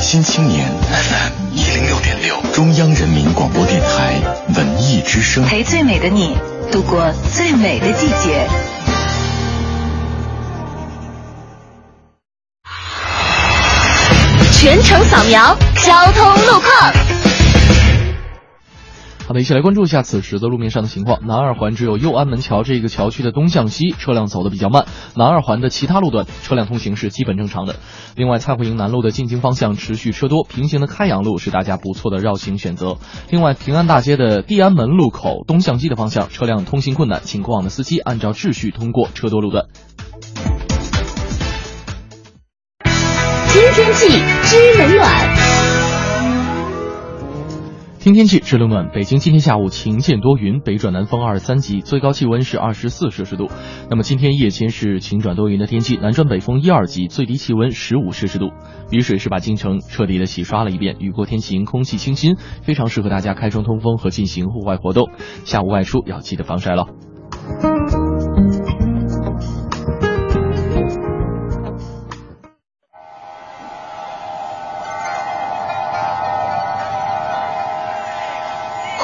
[0.10, 4.16] 新青年 FM 一零六点六，中央人民广播电台
[4.56, 6.36] 文艺之声，陪最美的你
[6.72, 8.48] 度过最美的季节。
[14.52, 15.56] 全程扫描
[15.86, 17.29] 交通路况。
[19.30, 21.20] 好的，一起来关注一下此时的路面上的情况。
[21.28, 27.76] 南二环只有右安门桥这个桥区的东向西车辆走的比较慢，南二环的其他路段车辆通行是基本正常的。
[28.16, 32.98] 另外，蔡慧营南路的进京方向持续车多，平行的开阳路是大家不错的绕行选择。
[33.30, 39.68] 另外，平安大街的地安门路口东向西的方向车辆通行困难，请过往的司机按照秩序通过车多路段。
[43.54, 44.08] 听天气
[44.46, 45.39] 知冷暖。
[48.00, 48.90] 听天气，知冷暖。
[48.94, 53.50] 北京今天下午晴见多云，北转南风二三级，最高气温是二十四摄氏度。
[53.90, 58.52] 那么今天夜间是晴转多云的天气，南转北风一二级，最低气温十五摄氏度。
[58.90, 65.10] 雨水是把京城彻底的洗刷了一遍，雨过天晴，空气清新，非常适合大家开窗通风和进行户外活动。
[65.44, 66.86] 下午外出要记得防晒了。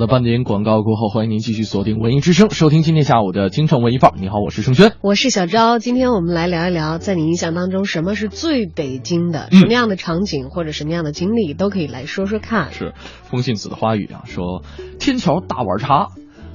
[0.00, 4.14] 好的，半点广告过后，欢迎您继续锁定文艺之声，收听今天下午的京城文艺范儿。
[4.18, 5.78] 你好，我是盛轩，我是小昭。
[5.78, 9.48] 今天我们来聊一聊，在你印象当中，什么是最北京的？
[9.52, 12.72] 嗯什么样的场景或者什么样的经历，都可以来说说看。
[12.72, 12.94] 是
[13.24, 14.62] 风信子的花语啊，说
[14.98, 16.06] 天桥大碗茶，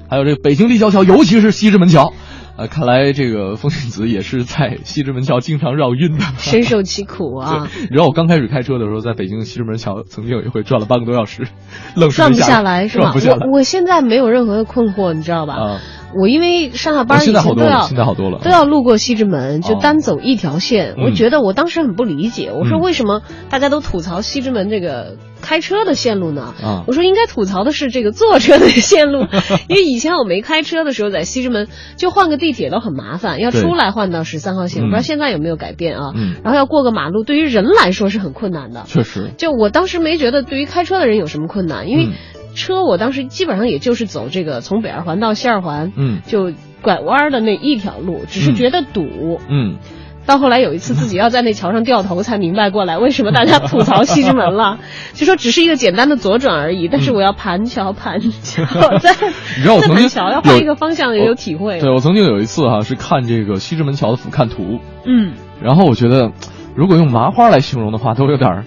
[0.09, 2.13] 还有这北京立交桥，尤其是西直门桥。
[2.57, 7.67] 呃，看来这个风信子也是在西直门桥经常绕晕的，深受其苦啊！
[7.81, 11.47] 你知道我刚开始开车的时候，在北京西直门桥曾经有一回转了半个多小时，
[11.95, 13.13] 愣是转不下来是吧？
[13.41, 15.53] 我我现在没有任何的困惑，你知道吧？
[15.55, 15.81] 啊。
[16.19, 19.79] 我因为上下班以现在好多了，前都要现在好多了，都要路过西直门，就哦。
[19.81, 20.95] 单走一条线。
[20.97, 21.03] 嗯。
[21.05, 26.53] 我觉得我当时很不理解，我说嗯为什么大家都吐槽西直门这个开车的线路呢？
[26.63, 26.83] 啊。
[26.87, 29.25] 我说应该吐槽的是这个坐车的线路，
[29.67, 36.13] 因为以前我没开车的时候，在西直门就换个地铁都很麻烦，要出来换到十三号线，不知道现在有没有改变啊。
[36.15, 36.35] 嗯。
[36.43, 38.83] 然后要过个马路，对于人来说是很困难的。
[38.87, 42.13] 确实，就我当时没觉得对于开车的人有什么困难，因为嗯
[42.55, 46.51] 车我当时基本上也就是走这个从北二环到西二环，嗯就
[46.81, 49.39] 拐弯的那一条路，只是觉得堵。
[49.47, 49.77] 嗯，
[50.25, 54.79] 到后来有一次自己要在那桥上掉头，才明白过来 为什么大家吐槽西直门了，
[55.13, 58.63] 就说只是一个简单的左转而已，但是我要盘桥盘桥，
[58.99, 61.79] 在嗯 你知道我在曾经要换有一个方向也有体会。
[61.79, 66.31] 对我曾经有一次哈、是看这个西直门桥的俯瞰图，嗯，然后我觉得，
[66.75, 68.65] 如果用麻花来形容的话，都有点儿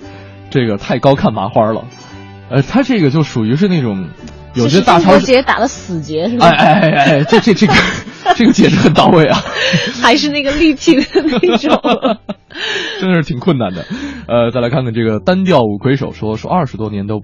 [0.50, 1.84] 这个太高看麻花了。
[2.50, 4.08] 呃，他这个就属于是那种
[4.54, 6.46] 有些大超市，打的死结是吧？
[6.48, 6.90] 哎哎哎
[7.20, 7.72] 哎，这这这个
[8.34, 9.38] 这个解释很到位啊，
[10.02, 11.80] 还是那个立体的那种。
[13.00, 13.84] 真的是挺困难的。
[14.26, 17.20] 呃，再来看看这个单调五魁首说说二十多年都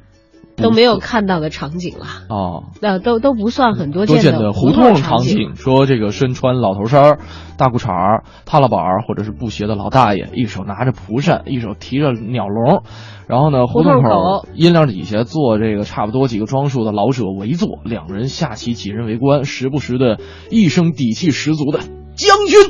[0.56, 2.64] 都没有看到的场景了，哦。
[2.80, 7.18] 呃，都都不算很多多见的的胡同同场景，说这个身穿老头衫儿、
[7.56, 12.82] 大裤衩儿、踏拉板儿或者是布鞋的老大爷，一手拿着蒲扇，一手提着鸟笼，
[13.26, 20.18] 然后呢，胡同口口阴凉底下坐这个差不多几个装束的老者围坐，两人下棋，几人围观，时不时的
[20.50, 21.80] 一声底气十足的
[22.14, 22.60] 将军。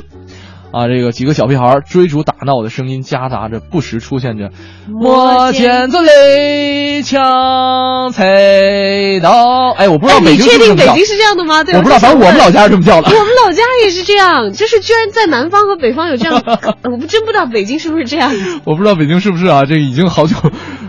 [0.71, 4.51] 啊，这个几个小屁孩追逐打闹的声音夹杂着，不时出现着
[4.89, 9.71] “磨剑子雷枪菜刀”。
[9.77, 11.63] 哎，我不知道哎，北你确京是不是这么叫定北京是这样的吗？
[11.63, 13.09] 对，我不知道，反正我们老家是这么叫的。
[13.09, 16.41] 我们老家也是这样，就是居然在南方和北方有这样，
[16.91, 18.31] 我不真不知道北京是不是这样。
[18.65, 19.63] 我不知道北京是不是啊？
[19.65, 20.35] 这已经好久，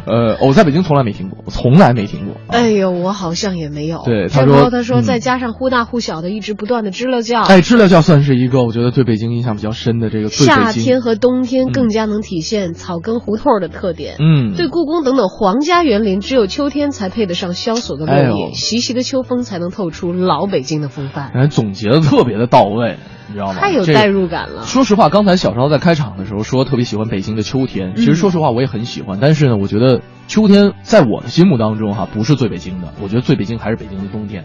[0.07, 2.35] 呃，我在北京从来没听过，我从来没听过。
[2.49, 4.03] 哎呦，我好像也没有。
[4.05, 10.29] 对他说嗯他说再加上忽大忽小的一直不断的知了叫，哎，知了叫算是一个我觉得对北京印象比较深的这个。
[10.29, 14.17] 夏天和冬天嗯更加能体现草根胡同的特点。
[14.19, 22.99] 嗯，对故宫等等皇家园林，只有秋天才配得上萧索的落哎叶，呦习习的秋风才能透出老北京的风范，人家总结的特别的到位，
[23.29, 23.55] 你知道吗？
[23.55, 24.63] 太有代入感了。
[24.63, 34.45] 说实话，刚才小超在开场的时候说特别喜欢北京的秋天，其实嗯说实话我也很喜欢，但是呢，我觉得秋天在我的心目当中哈不是最北京的，我觉得最北京还是北京的冬天。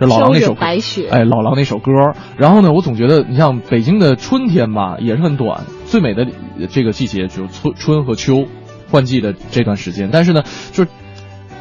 [0.00, 1.92] 这老狼那首歌白雪哎，老狼那首歌。
[2.36, 6.26] 然后呢，我总觉得你像北京的春天吧，也是很短，最美的
[6.58, 8.46] 呃这个季节只有春春和秋，
[8.90, 10.10] 换季的这段时间。
[10.12, 10.42] 但是呢，
[10.72, 10.90] 就是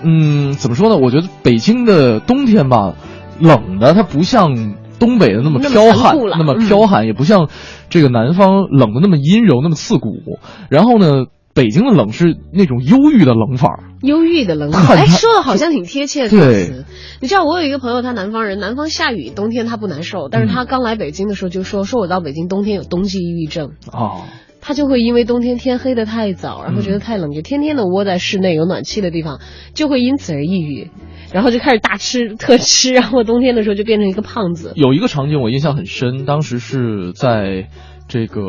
[0.01, 0.97] 嗯，怎么说呢？
[0.97, 2.95] 我觉得北京的冬天吧，
[3.39, 7.49] 冷的它不像东北的那么剽悍那么嗯剽悍，也不像
[7.89, 10.39] 这个南方冷的那么阴柔，那么刺骨。
[10.69, 13.83] 然后呢，北京的冷是那种忧郁的冷法儿。
[14.01, 16.85] 忧郁的冷法，哎，说的好像挺贴切的这个词。
[17.21, 23.71] 你知道我有一个朋友，他南方人，南方下雨，冬天他不难受，但是他刚来北京的时候就说，说我到北京冬天有冬季抑郁症。
[23.91, 24.23] 哦，
[24.59, 29.39] 他就会因为冬天天黑的太早，然后觉得太冷，就天天的窝在室内有暖气的地方，
[29.73, 30.89] 就会因此而抑郁，
[31.31, 34.73] 然后就开始大吃特吃，然后冬天的时候就变成一个胖子。
[34.75, 37.69] 有一个场景我印象很深，当时是在
[38.09, 38.41] 这个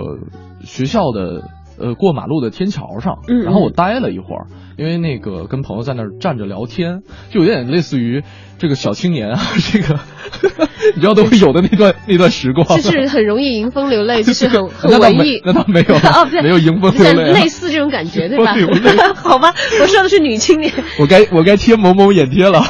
[0.64, 1.48] 学校的
[1.78, 4.46] 呃过马路的天桥上，嗯然后我待了一会儿，
[4.76, 8.22] 因为那个跟朋友在那儿站着聊天，就有点类似于
[8.58, 9.40] 这个小青年啊，
[9.72, 9.98] 这个
[10.94, 15.40] 你知道都会有的那段那段时光，就是很容易迎风流泪，就是很很文艺。
[15.44, 18.54] 那倒没有 哦，没有迎风流泪啊类似这种感觉， 对吧？
[19.14, 20.72] 好吧，我说的是女青年。
[20.98, 22.62] 我该我该贴某某眼贴了。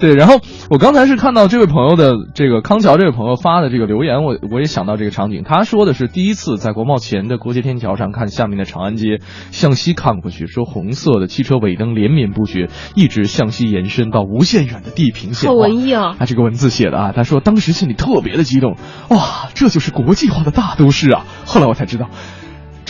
[0.00, 0.40] 对，然后
[0.70, 5.42] 我刚才是看到这位朋友的这个康桥这位朋友发的这个留言，我我也想到这个场景。
[5.44, 9.20] 他说的是第一次在国贸前的国际天桥上看下面的长安街，
[9.50, 15.50] 向西看过去，说红色的汽车尾灯连绵不绝，一直向西延伸到无限远的地平线。
[15.50, 18.76] 好文艺啊他这个文字写的啊，他说当时心里特别的激动，
[19.10, 21.26] 哇，这就是国际化的大都市啊！
[21.44, 22.08] 后来我才知道，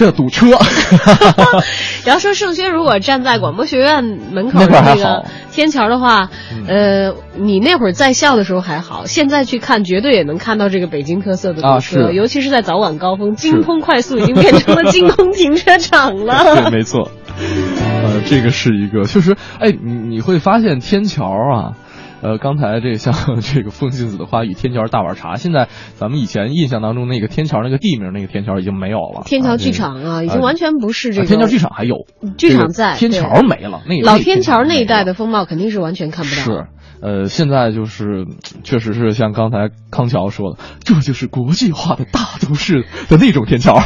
[0.00, 0.46] 这堵车。
[2.06, 6.30] 然后说盛轩如果站在广播学院门口那的那个天桥的话，
[6.66, 16.44] 呃，你那会儿在校的时候还好，现在去看绝对也能看到这个北京特色的啊堵车，是尤其是在早晚高峰，京通快速已经变成了京通停车场了。
[16.56, 17.10] 对，没错。
[17.36, 21.76] 呃，这个是一个，确实，哎，你你会发现天桥啊。
[22.22, 29.22] 呃，刚才这个像 这个风信子的花语，天桥大碗茶，现在咱们以前印象当中那个天桥那个地名那个天桥已经没有了。
[29.24, 31.26] 天桥剧啊场啊，已经完全不是这个。
[31.26, 32.06] 啊天桥剧场还有，
[32.36, 36.42] 剧场在，天桥没了，那个老天桥那一带的风貌肯定是完全看不到。
[36.42, 36.66] 是，
[37.02, 38.26] 呃，现在就是，
[38.62, 43.78] 确实是像刚才康桥说的，这就是国际化的大都市的那种天桥。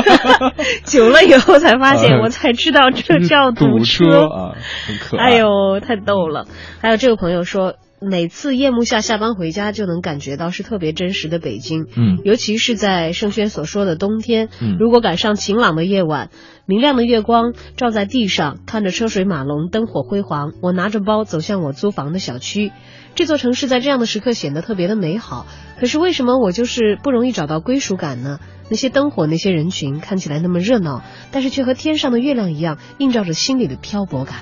[0.84, 4.54] 久了以后才发现，呃我才知道这叫堵车啊，
[4.86, 5.32] 很可爱。
[5.32, 6.46] 哎呦，太逗了！
[6.80, 11.86] 还有这个朋友说，每次夜幕下下班回家，就能感觉到是特别真实的北京。
[11.94, 16.30] 嗯尤其是在盛轩所说的冬天，嗯如果赶上晴朗的夜晚，
[16.64, 22.72] 明亮的月光照在地上，看着车水马龙，灯火辉煌，我拿着包走向我租房的小区。
[23.14, 25.46] 这座城市在这样的时刻显得特别的美好。
[25.78, 28.38] 可是为什么我就是不容易找到归属感呢？
[28.70, 34.36] 那些灯火，那些人群，看起来那么热闹，但是却和天上的月亮一样，映照着心里的漂泊感。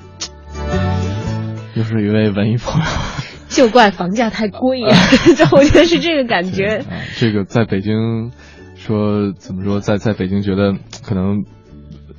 [1.74, 3.37] 又是一位文艺朋友。
[3.48, 4.94] 就怪房价太贵呀、
[5.36, 6.78] 这我觉得是这个感觉。
[6.88, 8.30] 啊，这个在北京
[8.76, 10.74] 说怎么说，在在北京觉得
[11.04, 11.44] 可能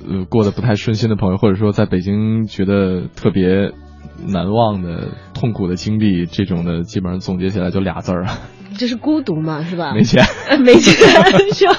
[0.06, 3.72] 呃过得不太顺心的朋友，或者说在北京觉得特别
[4.26, 8.26] 难忘的痛苦的经历，这种的基本上总结起来就俩字儿，
[8.80, 9.92] 这是孤独嘛，是吧？
[9.94, 10.24] 没钱。
[10.64, 10.94] 没钱
[11.52, 11.74] 是吧？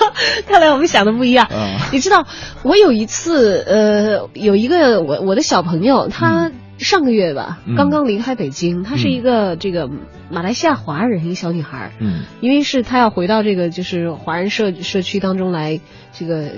[0.48, 1.48] 看来我们想的不一样。
[1.48, 2.28] 啊你知道，
[2.62, 9.90] 我有一次，呃，有一个我我的小朋友，他上个月吧，嗯刚刚离开北京，她是一个这个
[10.30, 11.92] 马来西亚华人，一个小女孩。
[12.00, 15.80] 嗯因为是她要回到这个就是华人社社区当中来，
[16.14, 16.50] 这个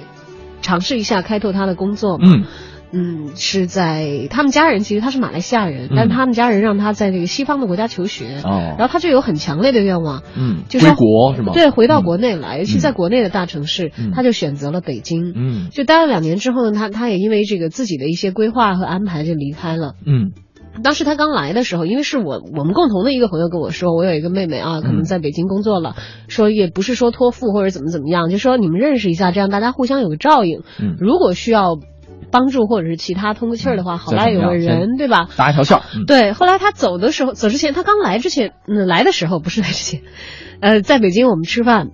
[0.62, 2.26] 尝试一下开拓她的工作嘛。
[2.28, 2.44] 嗯
[2.94, 11.54] 嗯，是在他们家人，其实他是马来西亚人，但他们家人让他在这个西方的国家求学，然后他就有很强烈的愿望，嗯，就是回国是吗？
[11.54, 14.12] 对，回到国内来，尤其在国内的大城市，嗯。
[14.14, 15.34] 他就选择了北京。
[15.36, 15.70] 嗯。
[15.72, 19.96] 就待了两年之后呢，他他也因为这个自己的一些规划和安排就离开了。
[20.06, 20.32] 嗯。
[20.84, 25.96] 当时他刚来的时候，因为是我我们共同的一个朋友跟我说，我有一个妹妹啊，可能在北京工作了，
[26.28, 30.62] 说也不是说托付或者怎么怎么样，就说你们认识一下，这样大家互相有个照应。
[30.82, 31.78] 嗯，如果需要
[32.34, 35.28] 帮助或者是其他通个气儿的话，好再赖有个人，对吧？
[35.38, 35.80] 搭一条线。
[35.96, 40.02] 嗯对，后来他走的时候，走之前，他刚来之前，嗯，来的时候不是来之前，
[40.60, 41.90] 呃，在北京我们吃饭，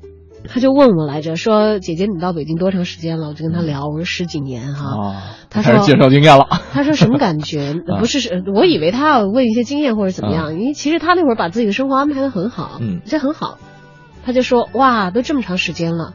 [0.47, 3.27] 他就问我来着，说姐姐你到北京多长时间了？
[3.27, 4.85] 我就跟他聊，我说十几年哈。
[5.11, 6.47] 啊，他说介绍经验了。
[6.71, 7.73] 他说什么感觉？
[7.87, 13.57] 啊不是，是 我以为他要问一些经验或者怎么样，因为其实他那会儿把自己的生活安排的很好，嗯这很好。
[14.25, 16.13] 他就说哇，都这么长时间了，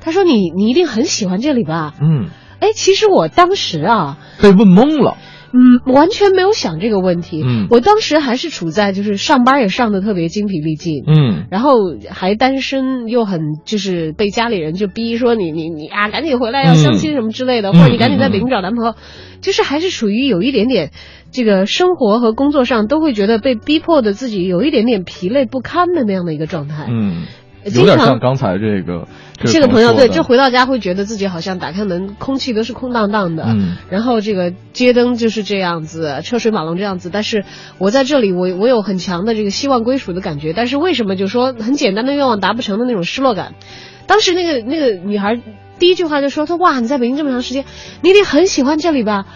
[0.00, 1.94] 他说你你一定很喜欢这里吧？
[2.00, 2.28] 嗯，
[2.60, 5.16] 哎，其实我当时啊，被问懵了。
[5.52, 7.42] 嗯，完全没有想这个问题。
[7.44, 11.72] 嗯我当时还是处在就是上班也上的特别精疲力尽，嗯然后
[12.08, 18.94] 还单身，又很就是被家里人就逼说你你你啊，赶紧回来要相亲什么之类的，嗯或者你赶紧在北京找男朋友，
[19.40, 20.92] 就是还是属于有一点点
[21.32, 26.86] 这个生活和工作上都会觉得被逼迫的自己有一点点疲累不堪的那样的一个状态。
[26.88, 27.24] 嗯
[27.64, 29.06] 有点像刚才这个
[29.36, 37.10] 这个朋友，对，就就回到家会觉得自己好像打开门，空气都是空荡荡的，嗯然后这个街灯就是这样子，车水马龙这样子。
[37.12, 37.44] 但是
[37.78, 40.52] 我在这里，我我有很强的这个希望归属的感觉。
[40.52, 43.54] 但是为什么就说很简单的愿望达不成的那种失落感？
[44.06, 45.40] 当时那个那个女孩
[45.78, 47.64] 第一句话就说：“她哇，你在北京这么长时间，
[48.02, 49.26] 你一定很喜欢这里吧？”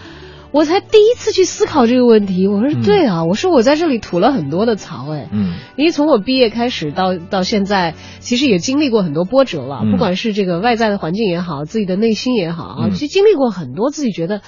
[0.55, 2.47] 我才第一次去思考这个问题。
[2.47, 5.27] 我说对啊，我说我在这里吐了很多的槽哎。
[5.33, 14.39] 嗯因为从我毕业开始到到现在，其实也经历过很多波折了，嗯不管是这个外在的环境也好，自己的内心也好啊，嗯其实经历过很多自己觉得，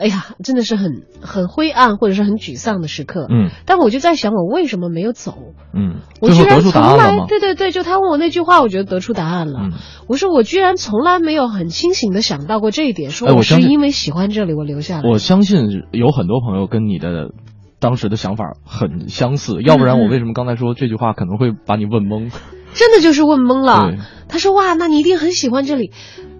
[0.00, 3.26] 哎呀，真的是很很灰暗或者是很沮丧的时刻。
[3.28, 5.34] 嗯但我就在想，我为什么没有走？
[5.74, 7.26] 嗯，我居然从来？
[7.28, 9.60] 对对对，就他问我那句话，我觉得得出答案了。
[9.64, 9.72] 嗯
[10.08, 15.08] 我说我居然从来没有很清醒的想到过这一点，说哎我是因为喜欢这里我留下来。
[15.08, 17.28] 我相信有很多朋友跟你的
[17.78, 22.32] 当时的想法很相似，要不然我为什么刚才说这句话可能会把你问懵？
[22.72, 23.92] 真的就是问懵了。
[24.28, 25.90] 他说：“哇，那你一定很喜欢这里。”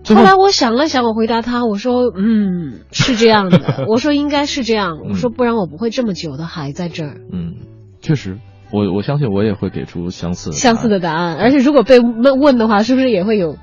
[0.02, 3.84] 最后后来我想了想，我回答他，我说：“嗯，是这样的。
[3.88, 4.98] 我说应该是这样。
[5.08, 7.16] 我说不然我不会这么久的还在这儿。
[7.32, 7.54] 嗯，
[8.00, 8.38] 确实，
[8.72, 13.56] 我我相信我也会给出相似的相似的答案，而且如果被问问的话，是不是也会有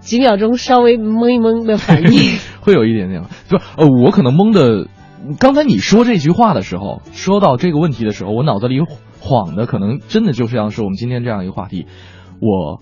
[0.00, 2.20] 几秒钟稍微懵一懵的反应？
[2.60, 4.88] 会有一点点，不，呃，我可能懵的。
[5.40, 8.78] 刚才你说这句话的时候，说到这个问题的时候，我脑子里
[9.20, 11.86] 晃的可能真的就像是我们今天这样一个话题，
[12.40, 12.80] 我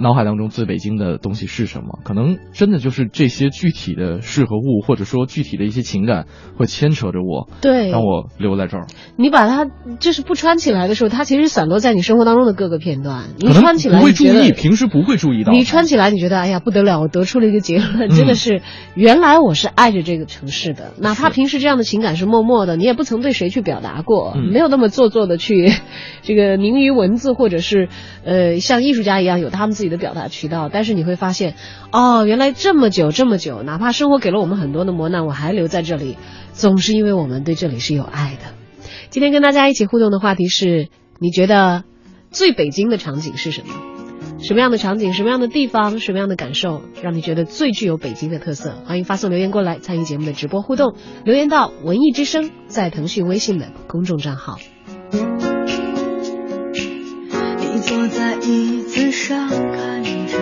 [0.00, 2.00] 脑海当中最北京的东西是什么？
[2.04, 6.26] 可能真的就是这些具体的事和物，或者说具体的一些情感，
[6.56, 8.86] 会牵扯着我，对让我留在这儿。
[9.16, 13.24] 你把它就是不穿起来的时候，它其实散落在你生活当中的各个片段。
[13.38, 15.52] 你穿起来不会注意，平时不会注意到。
[15.52, 18.62] 你穿起来，你觉得哎呀不得了，我得出了一个结论，嗯真的是，
[18.94, 25.70] 原来我是爱着这个城市的，哪怕平时这样的情感是默默的，你也不曾对谁去表达过，嗯没有那么做作的去，
[26.22, 27.88] 这个凝于文字，或者是
[28.24, 31.56] 呃像艺术家一样有他们自己的表达渠道，但是你会发现，
[31.92, 36.16] 哦，原来这么久这么久，哪怕生活给了我们很多的磨难，我还留在这里，
[36.52, 38.54] 总是因为我们对这里是有爱的。
[39.10, 40.88] 今天跟大家一起互动的话题是，
[41.18, 41.84] 你觉得
[42.30, 43.74] 最北京的场景是什么？
[44.42, 48.72] 什么样的场景、什么样的地方、什么样的感受，让你觉得最具有北京的特色？
[48.86, 54.56] 欢迎发送留言过来参与节目的直播互动，留言到“文艺之声”在腾讯微信的公众账号。
[57.90, 60.38] 坐在椅子上，看着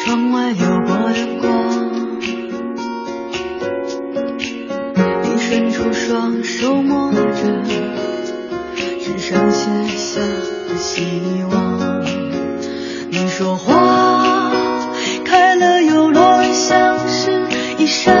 [0.00, 2.00] 窗外流过的光。
[5.22, 7.62] 你伸出双手摸着
[8.98, 10.20] 纸上写下
[10.68, 11.22] 的希
[11.52, 12.02] 望。
[13.10, 14.50] 你说花
[15.24, 17.46] 开了又落，像是
[17.78, 18.12] 一扇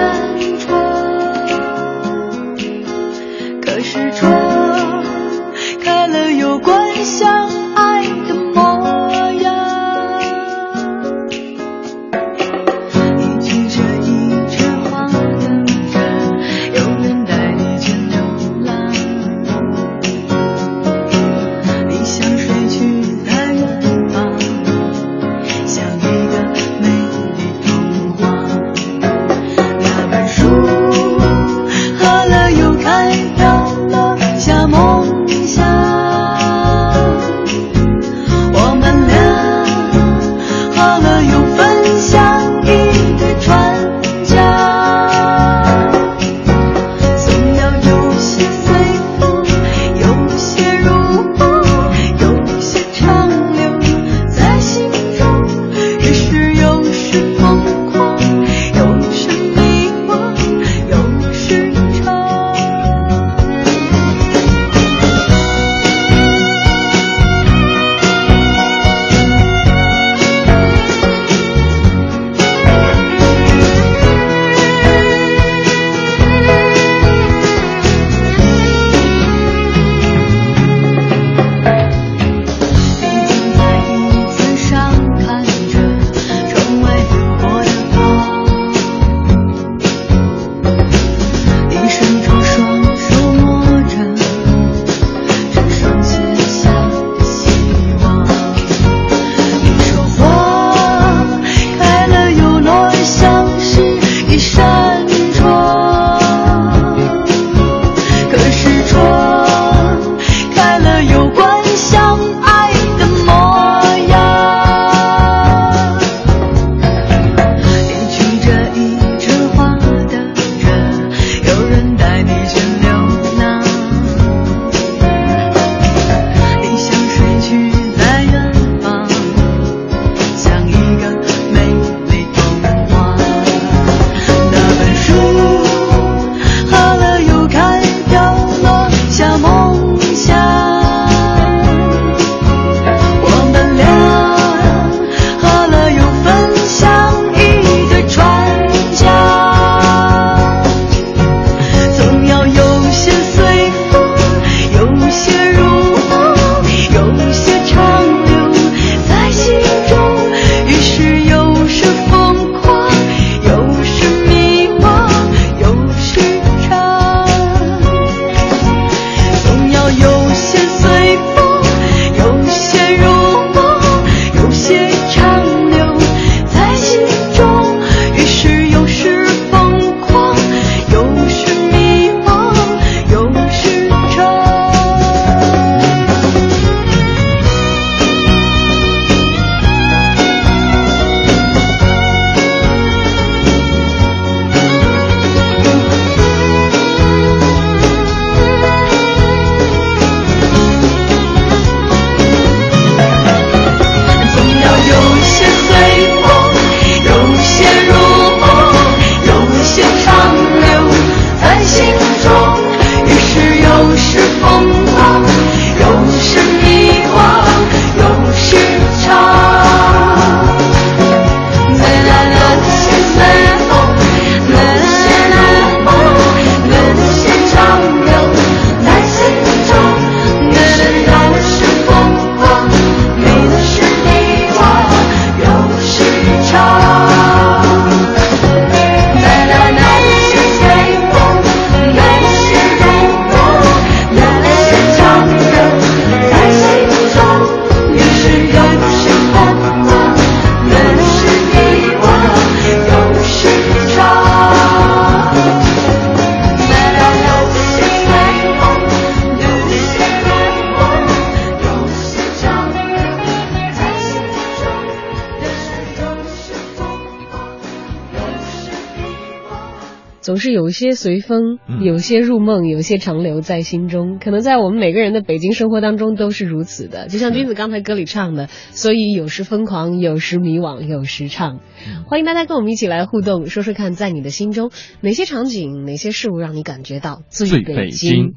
[270.32, 274.18] 总是有些随风，有些入梦，有些长留在心中。
[274.18, 277.06] 可能在我们每个人的北京生活当中都是如此的。
[277.08, 281.60] 就像君子刚才歌里唱的，所以有时疯狂，有时迷惘，有时唱。
[282.06, 284.70] 欢迎大家跟我们一起来互动，说说看，在你的心中，
[285.02, 288.32] 哪些场景、哪些事物让你感觉到最北京。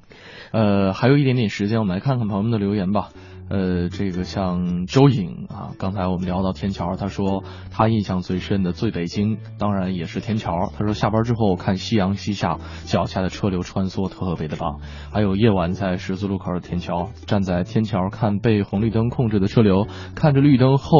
[0.51, 3.11] 呃，还有一点点时间，我们来看看朋友们的留言吧。
[3.47, 10.71] 呃，这个像周颖啊，刚才我们聊到天桥，他说他印象最深的最北京，当然也是天桥。
[10.77, 14.79] 他说下班之后看夕阳西下，脚下的车流穿梭特别的棒。
[15.11, 19.85] 还有夜晚在十字路口的天桥，站在天桥看被红绿灯控制的车流，
[20.15, 20.97] 看着绿灯后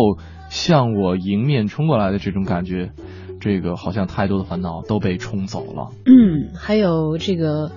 [0.50, 2.92] 向我迎面冲过来的这种感觉，
[3.40, 5.90] 这个好像太多的烦恼都被冲走了。
[6.06, 7.72] 嗯，还有这个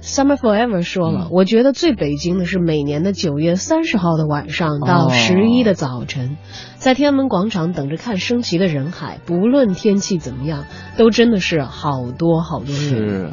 [0.00, 6.36] Summer Forever 说了，我觉得最北京的是每年的九月三十号的晚上到哦十一的早晨，
[6.76, 10.64] 在天安门广场等着看升旗的人海，不论天气怎么样，
[10.96, 12.76] 都真的是好多好多人。
[12.76, 13.30] 是，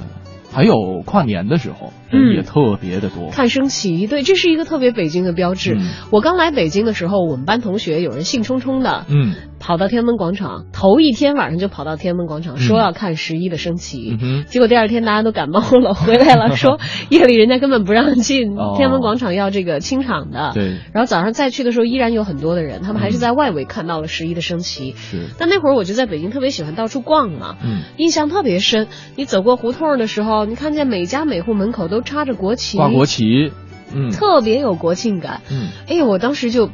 [0.52, 3.30] 还有跨年的时候，嗯人也特别的多。
[3.30, 5.76] 看升旗，对，这是一个特别北京的标志。
[5.76, 9.36] 嗯我刚来北京的时候，我们班同学有人兴冲冲的，嗯，
[9.66, 14.16] 跑到天安门广场，头一天晚上就跑到天安门广场，说要看十一的升旗。
[14.22, 20.52] 嗯结果第二天大家都感冒了， 回来了，说夜里人家根本不让进哦天安门广场，要这个清场的。
[20.54, 24.94] 对，然后早上再去的时候，依然有很多的人，他们还是在外围看到了十一的升旗。
[24.96, 28.86] 是，但那会儿我就在北京特别喜欢到处逛嘛，嗯，印象特别深。
[29.16, 33.52] 你走过胡同的时候，你看见每家每户门口都插着国旗，挂国旗，
[33.96, 35.42] 嗯，特别有国庆感。
[35.50, 36.70] 嗯，哎呀，我当时就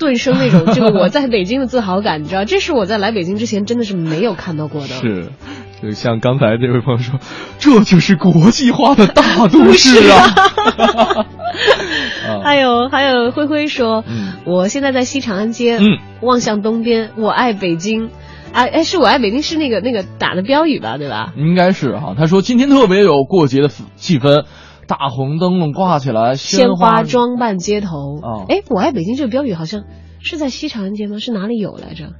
[0.00, 4.88] 顿生那种 这个我在北京的自豪感，你知道，这是我在来北京之前真的是没有看到过的。
[4.88, 5.30] 是，
[5.80, 7.20] 就像刚才这位朋友说，
[7.60, 10.24] 这就是国际化的大都市啊。
[12.26, 18.10] 啊还有 还有，灰灰说，嗯我现在在西长安街，嗯，望向东边，我爱北京。
[18.52, 21.32] 哎哎，是我爱北京是那个那个打的标语吧，对吧？
[21.36, 24.44] 应该是哈、他说今天特别有过节的气氛，
[24.90, 28.18] 大红灯笼挂起来，鲜花花装扮街头。
[28.20, 29.84] 哦哎，我爱北京这个标语好像
[30.18, 31.18] 是在西长安街吗？
[31.18, 32.12] 是哪里有来着？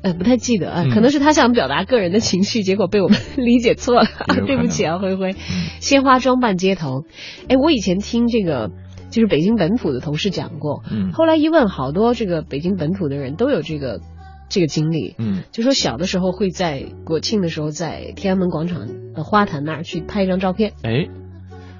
[0.00, 4.06] 呃，不太记得啊、嗯可能是他想表达个人的情绪，结果被我们 理解错了，
[4.46, 5.34] 对不起啊，灰灰。
[5.80, 7.04] 鲜花装扮街头，
[7.48, 8.70] 哎，我以前听这个
[9.10, 14.00] 就是北京本土的同事讲过，嗯后来一问，好多这个北京本土的人都有这个
[14.48, 20.72] 这个经历，嗯，就说小的时候会在国庆的时候在天安门广场的花坛那儿去拍一张照片。
[20.82, 21.08] 哎，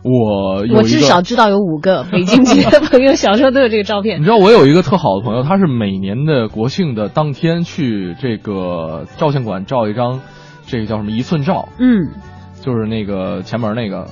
[0.09, 4.25] 我我至少知道有五个 北京籍的朋友小时候都有这个照片你。
[4.25, 10.21] 知道我有一个特好的朋友，他是每年的国庆的当天去这个照相馆照一张，
[10.67, 12.13] 这个叫什么一寸照，嗯，
[12.61, 14.07] 就是那个前门那个。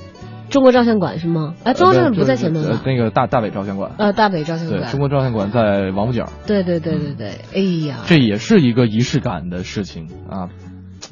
[0.50, 1.54] 中国照相馆是吗？
[1.64, 2.80] 哎，中国照相馆不在前门呃？
[2.84, 3.92] 那个大大北照相馆。
[3.98, 4.90] 呃，大北照相对，馆。
[4.90, 6.24] 中国照相馆在王府井。
[6.46, 10.50] 对对对对对，哎呀，这也是一个仪式感的事情啊，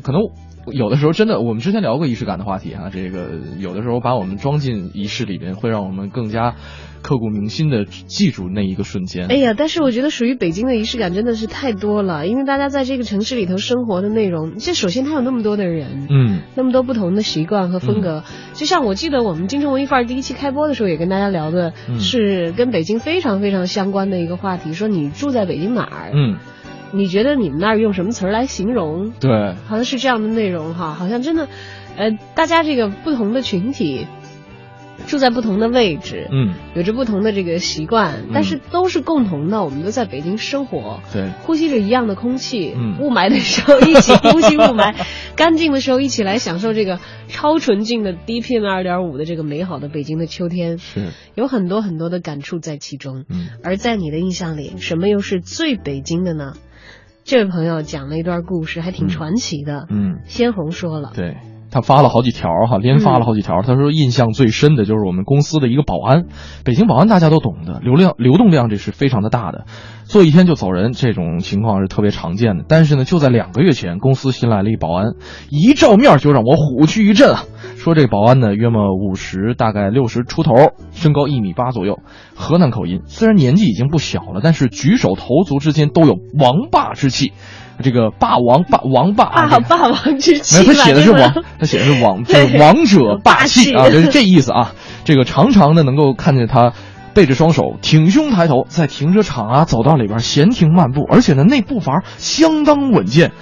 [0.03, 0.21] 可能
[0.71, 6.55] 有的时候真的，我们之前聊过仪式感的话题啊，这个有的时候把我们装进仪式里边，会让我们更加
[7.03, 9.27] 刻骨铭心的记住那一个瞬间。
[9.27, 18.23] 哎呀，但是我觉得属于北京的仪式感真的是太多了，因为大家在这个城市里头生活的内容，这首先它有那么多的人，嗯，那么多不同的习惯和风格。
[18.53, 26.13] 就像我记得我们京城文艺范儿第一期开播的时候，也跟大家聊的嗯是跟北京非常非常相关的一个话题，说你住在北京哪儿？
[26.15, 26.37] 嗯，
[26.93, 29.13] 你觉得你们那儿用什么词儿来形容？
[29.19, 31.49] 对，好像是这样的内容哈，好像真的，
[31.97, 34.07] 呃，大家这个不同的群体。
[35.05, 44.95] 住在不同的位置，嗯，有着不同的这个习惯，嗯但是都是共同的，我们都在北京生活，对，呼吸着一样的空气，嗯雾霾的时候一起呼吸雾霾，
[45.35, 53.25] 干净的时候一起来享受这个超纯净的 DPM 二点五的这个美好的北京的秋天，是，有很多很多的感触在其中。
[53.29, 56.53] 嗯，而在你的印象里，什么又是最北京的呢？
[57.25, 59.87] 这位朋友讲了一段故事，还挺传奇的。
[59.91, 61.37] 嗯，鲜红说了，对，
[61.71, 63.63] 他发了好几条哈，连发了好几条。
[63.63, 66.25] 他说印象最深的就是我们公司的一个保安，
[66.65, 69.67] 北京保安大家都懂的，流量流动量这是非常的大的，
[70.05, 72.65] 做一天就走人这种情况是特别常见的。
[72.67, 75.15] 但是呢，就在两个月前，公司新来了一保安，
[75.49, 77.45] 一照面就让我虎躯一震啊。
[77.83, 80.55] 说这保安呢，约莫五十，大概六十出头，
[80.93, 81.99] 身高一米八左右，
[82.37, 83.01] 河南口音。
[83.07, 87.33] 虽然年纪已经不小了，但是举手投足之间都有王霸之气。
[87.83, 94.75] 这个霸王霸王霸霸霸王之气， 没有他写的是王，他写的是王，就是王者霸气啊，就是这意思啊。
[95.05, 96.75] 这个常常呢能够看见他
[97.15, 103.33] 背着双手，挺胸抬头，在停车场啊走道里边闲庭漫步，而且呢那步伐相当稳健。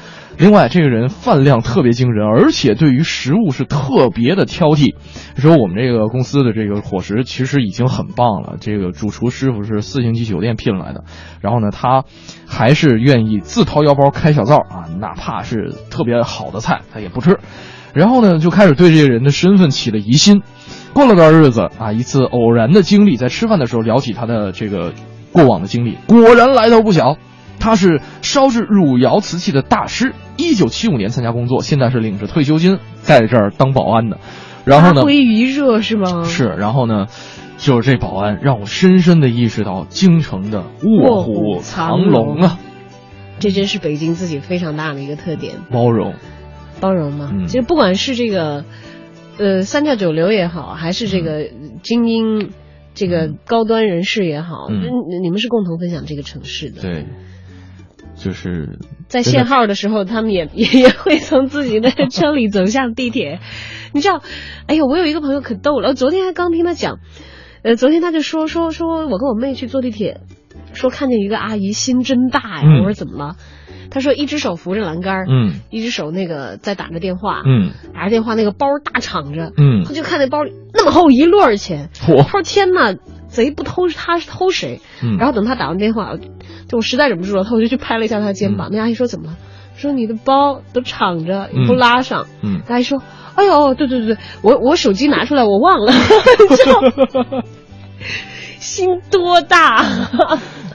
[0.41, 4.95] 另外，这个人饭量特别惊人，而且对于食物是特别的挑剔。
[5.37, 11.05] 说我们这个公司的这个伙食其实已经很棒了，这个主厨师傅是四星级酒店聘来的，
[11.43, 12.05] 然后呢，他
[12.49, 17.39] 还是愿意自掏腰包开小灶啊，哪怕是特别好的菜他也不吃。
[17.93, 20.41] 然后呢，就开始对这个人的身份起了疑心。
[20.95, 24.95] 过了段日子啊，一次偶然的经历，在吃饭的时候聊起他的这个
[25.33, 27.19] 过往的经历，果然来头不小。
[27.61, 34.19] 他是烧制汝窑瓷器的大师，一九七五年参加工作，现在是领着退休金在这儿当保安的。
[34.65, 35.03] 然后呢？
[35.03, 36.25] 发挥余热是吗？
[36.25, 37.07] 是，然后呢，
[37.57, 42.59] 就是这保安让我深深的意识到京城的卧虎藏龙啊。
[43.39, 46.15] 这真是北京自己非常大的一个特点，包容，
[46.79, 47.33] 包容嘛。
[47.47, 48.67] 其实不管是这个，
[49.39, 51.49] 呃，三教九流也好，还是这个
[51.83, 52.51] 精英，
[52.95, 56.83] 这个高端人士也好，你们是共同分享这个城市的。
[56.83, 57.07] 对。
[58.21, 58.79] 就是
[59.09, 63.41] 在限号的时候，他们也也 也会从自己的车里走向地铁。
[63.95, 64.21] 你知道，
[64.67, 66.99] 哎呦，我有一个朋友可逗了，昨天还刚听他讲，
[67.65, 70.21] 呃，昨天他就说说说我跟我妹去坐地铁，
[70.75, 72.69] 说看见一个阿姨心真大呀。
[72.81, 73.37] 我说怎么了？
[73.91, 82.95] 他说一只手扶着栏杆，嗯，一只手那个在打着电话，嗯，打着电话那个包大敞着，嗯，他就看那包里那么厚一摞钱，我说天哪，
[83.45, 84.81] 贼不偷他是偷谁？
[85.19, 86.17] 然后等他打完电话。
[86.69, 88.69] 就我实在忍不住了，他我就去拍了一下他的肩膀。
[88.71, 89.37] 那阿姨说怎么了？
[89.77, 92.27] 说你的包都敞着，也不拉上。
[92.43, 93.03] 嗯，阿姨说，
[93.35, 95.93] 哎呦，对对对对，我我手机拿出来，我忘了。
[98.61, 99.83] 心多大？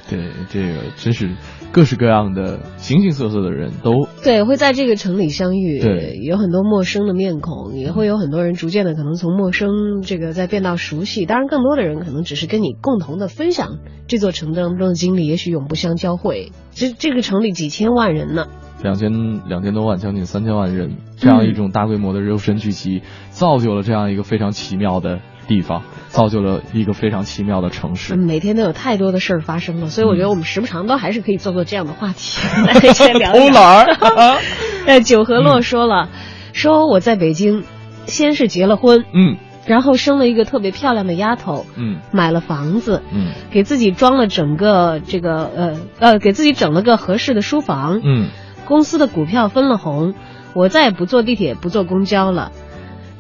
[0.10, 1.30] 对，这个真是。
[1.76, 11.26] 各式各样的、形形色色的人都对会在这个城里相遇，对，有很多陌生的面孔，也会有很多人逐渐的可能从陌生这个再变到熟悉。
[11.26, 16.54] 当然，更多的人可能只是跟你共同的分享这座城当中的经历，也许永不相交汇。
[16.72, 18.48] 这这个城里几千万人呢，
[18.82, 25.20] 两千两千多万，将近三千万人，这样一种大规模的肉身聚集，造就了这样一个非常奇妙的。
[25.48, 28.16] 地方造就了一个非常奇妙的城市。
[28.16, 32.74] 每天都有太多的事儿发生了，所以我觉得我们时不常都还是可以做做这样的话题， 来
[33.14, 34.40] 聊儿？
[34.88, 36.10] 呃，九和洛说了，
[36.54, 37.64] 说我在北京，
[38.06, 48.30] 先是结了婚，嗯，然后生了一个特别漂亮的丫头，嗯，买了房子，嗯，给自己装了整个这个呃呃，给自己整了个合适的书房，嗯，
[48.66, 50.14] 公司的股票分了红，
[50.54, 52.52] 我再也不坐地铁，不坐公交了，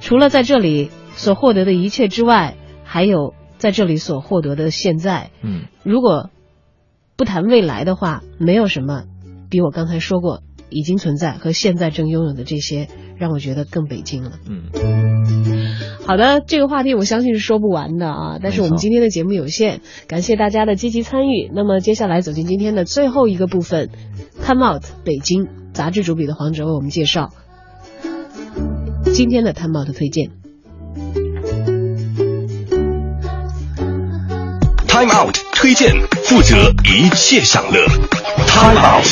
[0.01, 0.89] 除了在这里。
[1.15, 5.31] 所获得的一切之外，还有在这里所获得的现在。
[5.41, 6.29] 嗯，如果
[7.15, 9.03] 不谈未来的话，没有什么
[9.49, 12.87] 比我刚才说过已经存在和现在正拥有的这些
[13.17, 14.33] 让我觉得更北京了。
[14.49, 14.63] 嗯，
[16.05, 18.39] 好的，这个话题我相信是说不完的啊。
[18.41, 21.49] 但是我们今天的节目有限，感谢大家的积极参与。
[21.53, 23.89] 那么接下来走进今天的最后一个部分
[24.43, 27.29] ，Time Out 北京杂志主笔的黄哲为我们介绍
[29.13, 30.44] 今天的 Time Out 推荐。
[34.95, 35.91] Time Out 推荐，
[36.23, 36.55] 负责
[36.85, 37.85] 一切享乐。
[38.47, 39.05] Time Out，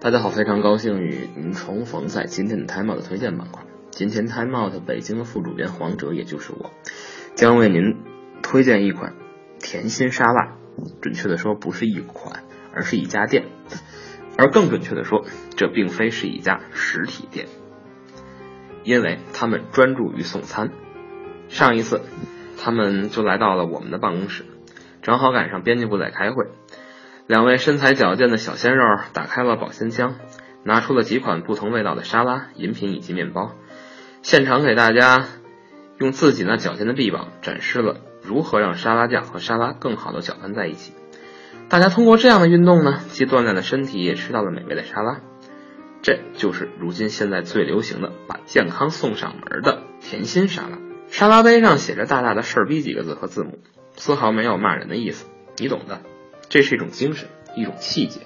[0.00, 3.62] 大家好，非常高兴与您重逢在今天的 Time Out 推荐板块。
[3.92, 6.72] 今天 Time Out 北京的副主编黄哲，也就是我，
[7.36, 7.94] 将为您
[8.42, 9.14] 推荐一款
[9.60, 10.56] 甜心沙拉。
[11.00, 12.42] 准确的说，不是一款，
[12.74, 13.44] 而是一家店。
[14.36, 15.24] 而更准确的说，
[15.54, 17.46] 这并非是一家实体店，
[18.82, 20.72] 因为他们专注于送餐。
[21.48, 22.00] 上一次。
[22.56, 24.44] 他们就来到了我们的办公室，
[25.02, 26.46] 正好赶上编辑部在开会。
[27.26, 30.16] 两位身材矫健的小鲜肉打开了保鲜箱，
[30.62, 33.52] 拿出了几款不同味道的沙拉、饮品以及面包，
[34.22, 35.26] 现场给大家
[35.98, 40.92] 用自己那矫健的臂膀展示了如何让沙拉酱和沙拉更好的搅拌在一起。
[41.70, 45.20] 大家通过这样的运动呢，既锻炼了身体，也吃到了美味的沙拉。
[46.02, 50.83] 这就是如今现在最流行的把健康送上门的甜心沙拉。
[51.16, 53.58] 沙拉杯上写着大大的“事儿逼”几个字和字母，
[53.94, 56.00] 丝毫没有骂人的意思，你懂的。
[56.48, 58.22] 这是一种精神，一种气节，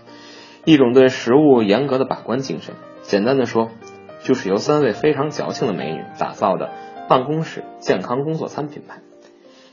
[0.65, 2.77] 一种对食物严格的把关精神。
[3.02, 3.69] 简单的说，
[4.23, 6.73] 就是由三位非常矫情的美女打造的
[7.10, 9.02] 办公室健康工作餐品牌，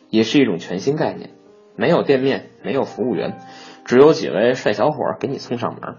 [0.09, 1.35] 也是一种全新概念。
[1.77, 3.37] 没有店面，没有服务员，
[3.85, 5.95] 只有几位帅小伙给你送上门。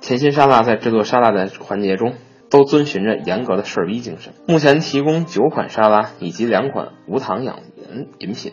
[0.00, 2.14] 甜心沙拉在制作沙拉的环节中，
[2.50, 4.34] 都遵循着严格的事儿逼精神。
[4.46, 8.52] 目前提供九款沙拉以及两款无糖养颜饮品。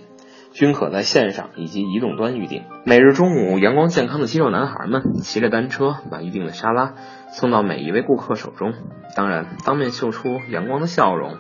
[0.54, 2.64] 均可在线上以及移动端预订。
[2.84, 6.96] 每日中午，阳光健康的肌肉男孩们骑着单车，把预定的沙拉
[7.30, 8.74] 送到每一位顾客手中。
[9.16, 11.38] 当然，当面秀出阳光的笑容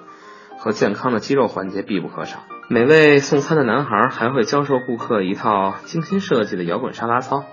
[0.59, 2.43] 和健康的肌肉环节必不可少。
[2.69, 7.43] 每位送餐的男孩还会教授顾客一套精心设计的摇滚沙拉操。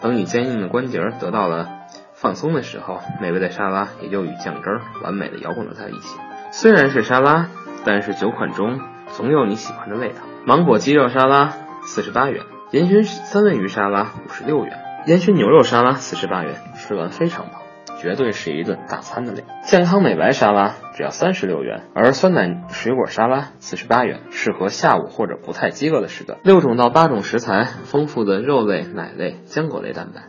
[0.00, 1.79] 等你坚硬的关节得到了
[2.20, 6.18] 放松的时候，美味的沙拉也就与酱汁完美的摇滚了在一起。
[6.52, 7.48] 虽然是沙拉，
[7.86, 10.16] 但是九款中总有你喜欢的味道。
[10.44, 17.62] 芒果鸡肉沙拉四十八元，烟熏三文鱼沙拉五十六元，烟熏牛肉沙拉四十八元，吃完非常饱，
[17.98, 19.46] 绝对是一顿大餐的量。
[19.62, 26.38] 健康美白沙拉只要三十六元，而酸奶水果沙拉四十八元，适合下午或者不太饥饿的时段。
[26.44, 30.24] 六种到八种食材，丰富的肉类、奶类、浆果类蛋白，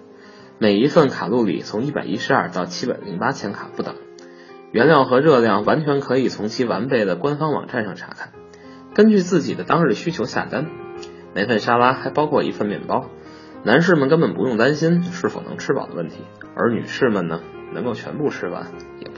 [0.62, 3.96] 每一份卡路里从一百一十二到七百零八千卡不等，
[4.72, 8.30] 原料和热量完全可以从其完备的官方网站上查看。
[8.94, 10.68] 根据自己的当日需求下单，
[11.34, 13.10] 每份沙拉还包括一份面包，
[13.64, 16.18] 男士们根本不用担心是否能吃饱的问题，
[16.56, 17.40] 而女士们呢，
[17.74, 18.68] 能够全部吃完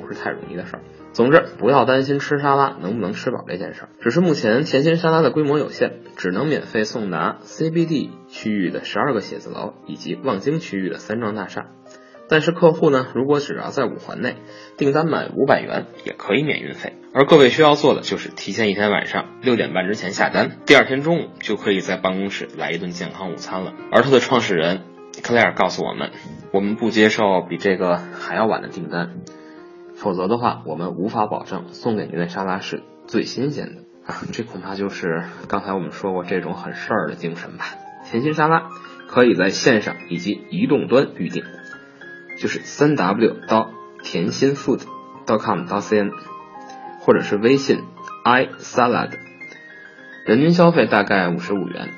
[0.03, 0.81] 不是太容易的事儿。
[1.13, 11.67] 总之，不要担心吃沙拉能不能吃饱这件事儿，只是目前甜心沙拉的规模有限，只能免费送达 CBD 区域的十二个写字楼以及望京区域的三幢大厦。
[12.29, 14.37] 但是客户呢，如果只要在五环内
[14.77, 16.93] 订单满五百元，也可以免运费。
[17.13, 23.73] 而各位需要做的就是提前一天晚上六点半之前下单，第二天中午就可以在办公室来一顿健康午餐了。
[23.91, 24.81] 而它的创始人
[25.21, 26.11] 克莱尔告诉我们，
[26.53, 29.11] 我们不接受比这个还要晚的订单，
[30.03, 34.19] 否则的话，我们无法保证送给您的沙拉是最新鲜的啊。
[34.33, 37.63] 这恐怕就是刚才我们说过这种很事儿的精神吧。
[38.03, 38.67] 甜心沙拉
[39.07, 41.45] 可以在线上以及移动端预订。
[42.37, 43.71] 就是三 w 到
[44.03, 44.81] 甜心 food.
[45.25, 45.65] dot com.
[45.67, 46.11] 到 cn，
[46.99, 47.81] 或者是微信
[48.25, 49.11] i salad，
[50.25, 51.91] 人均消费大概五十五元。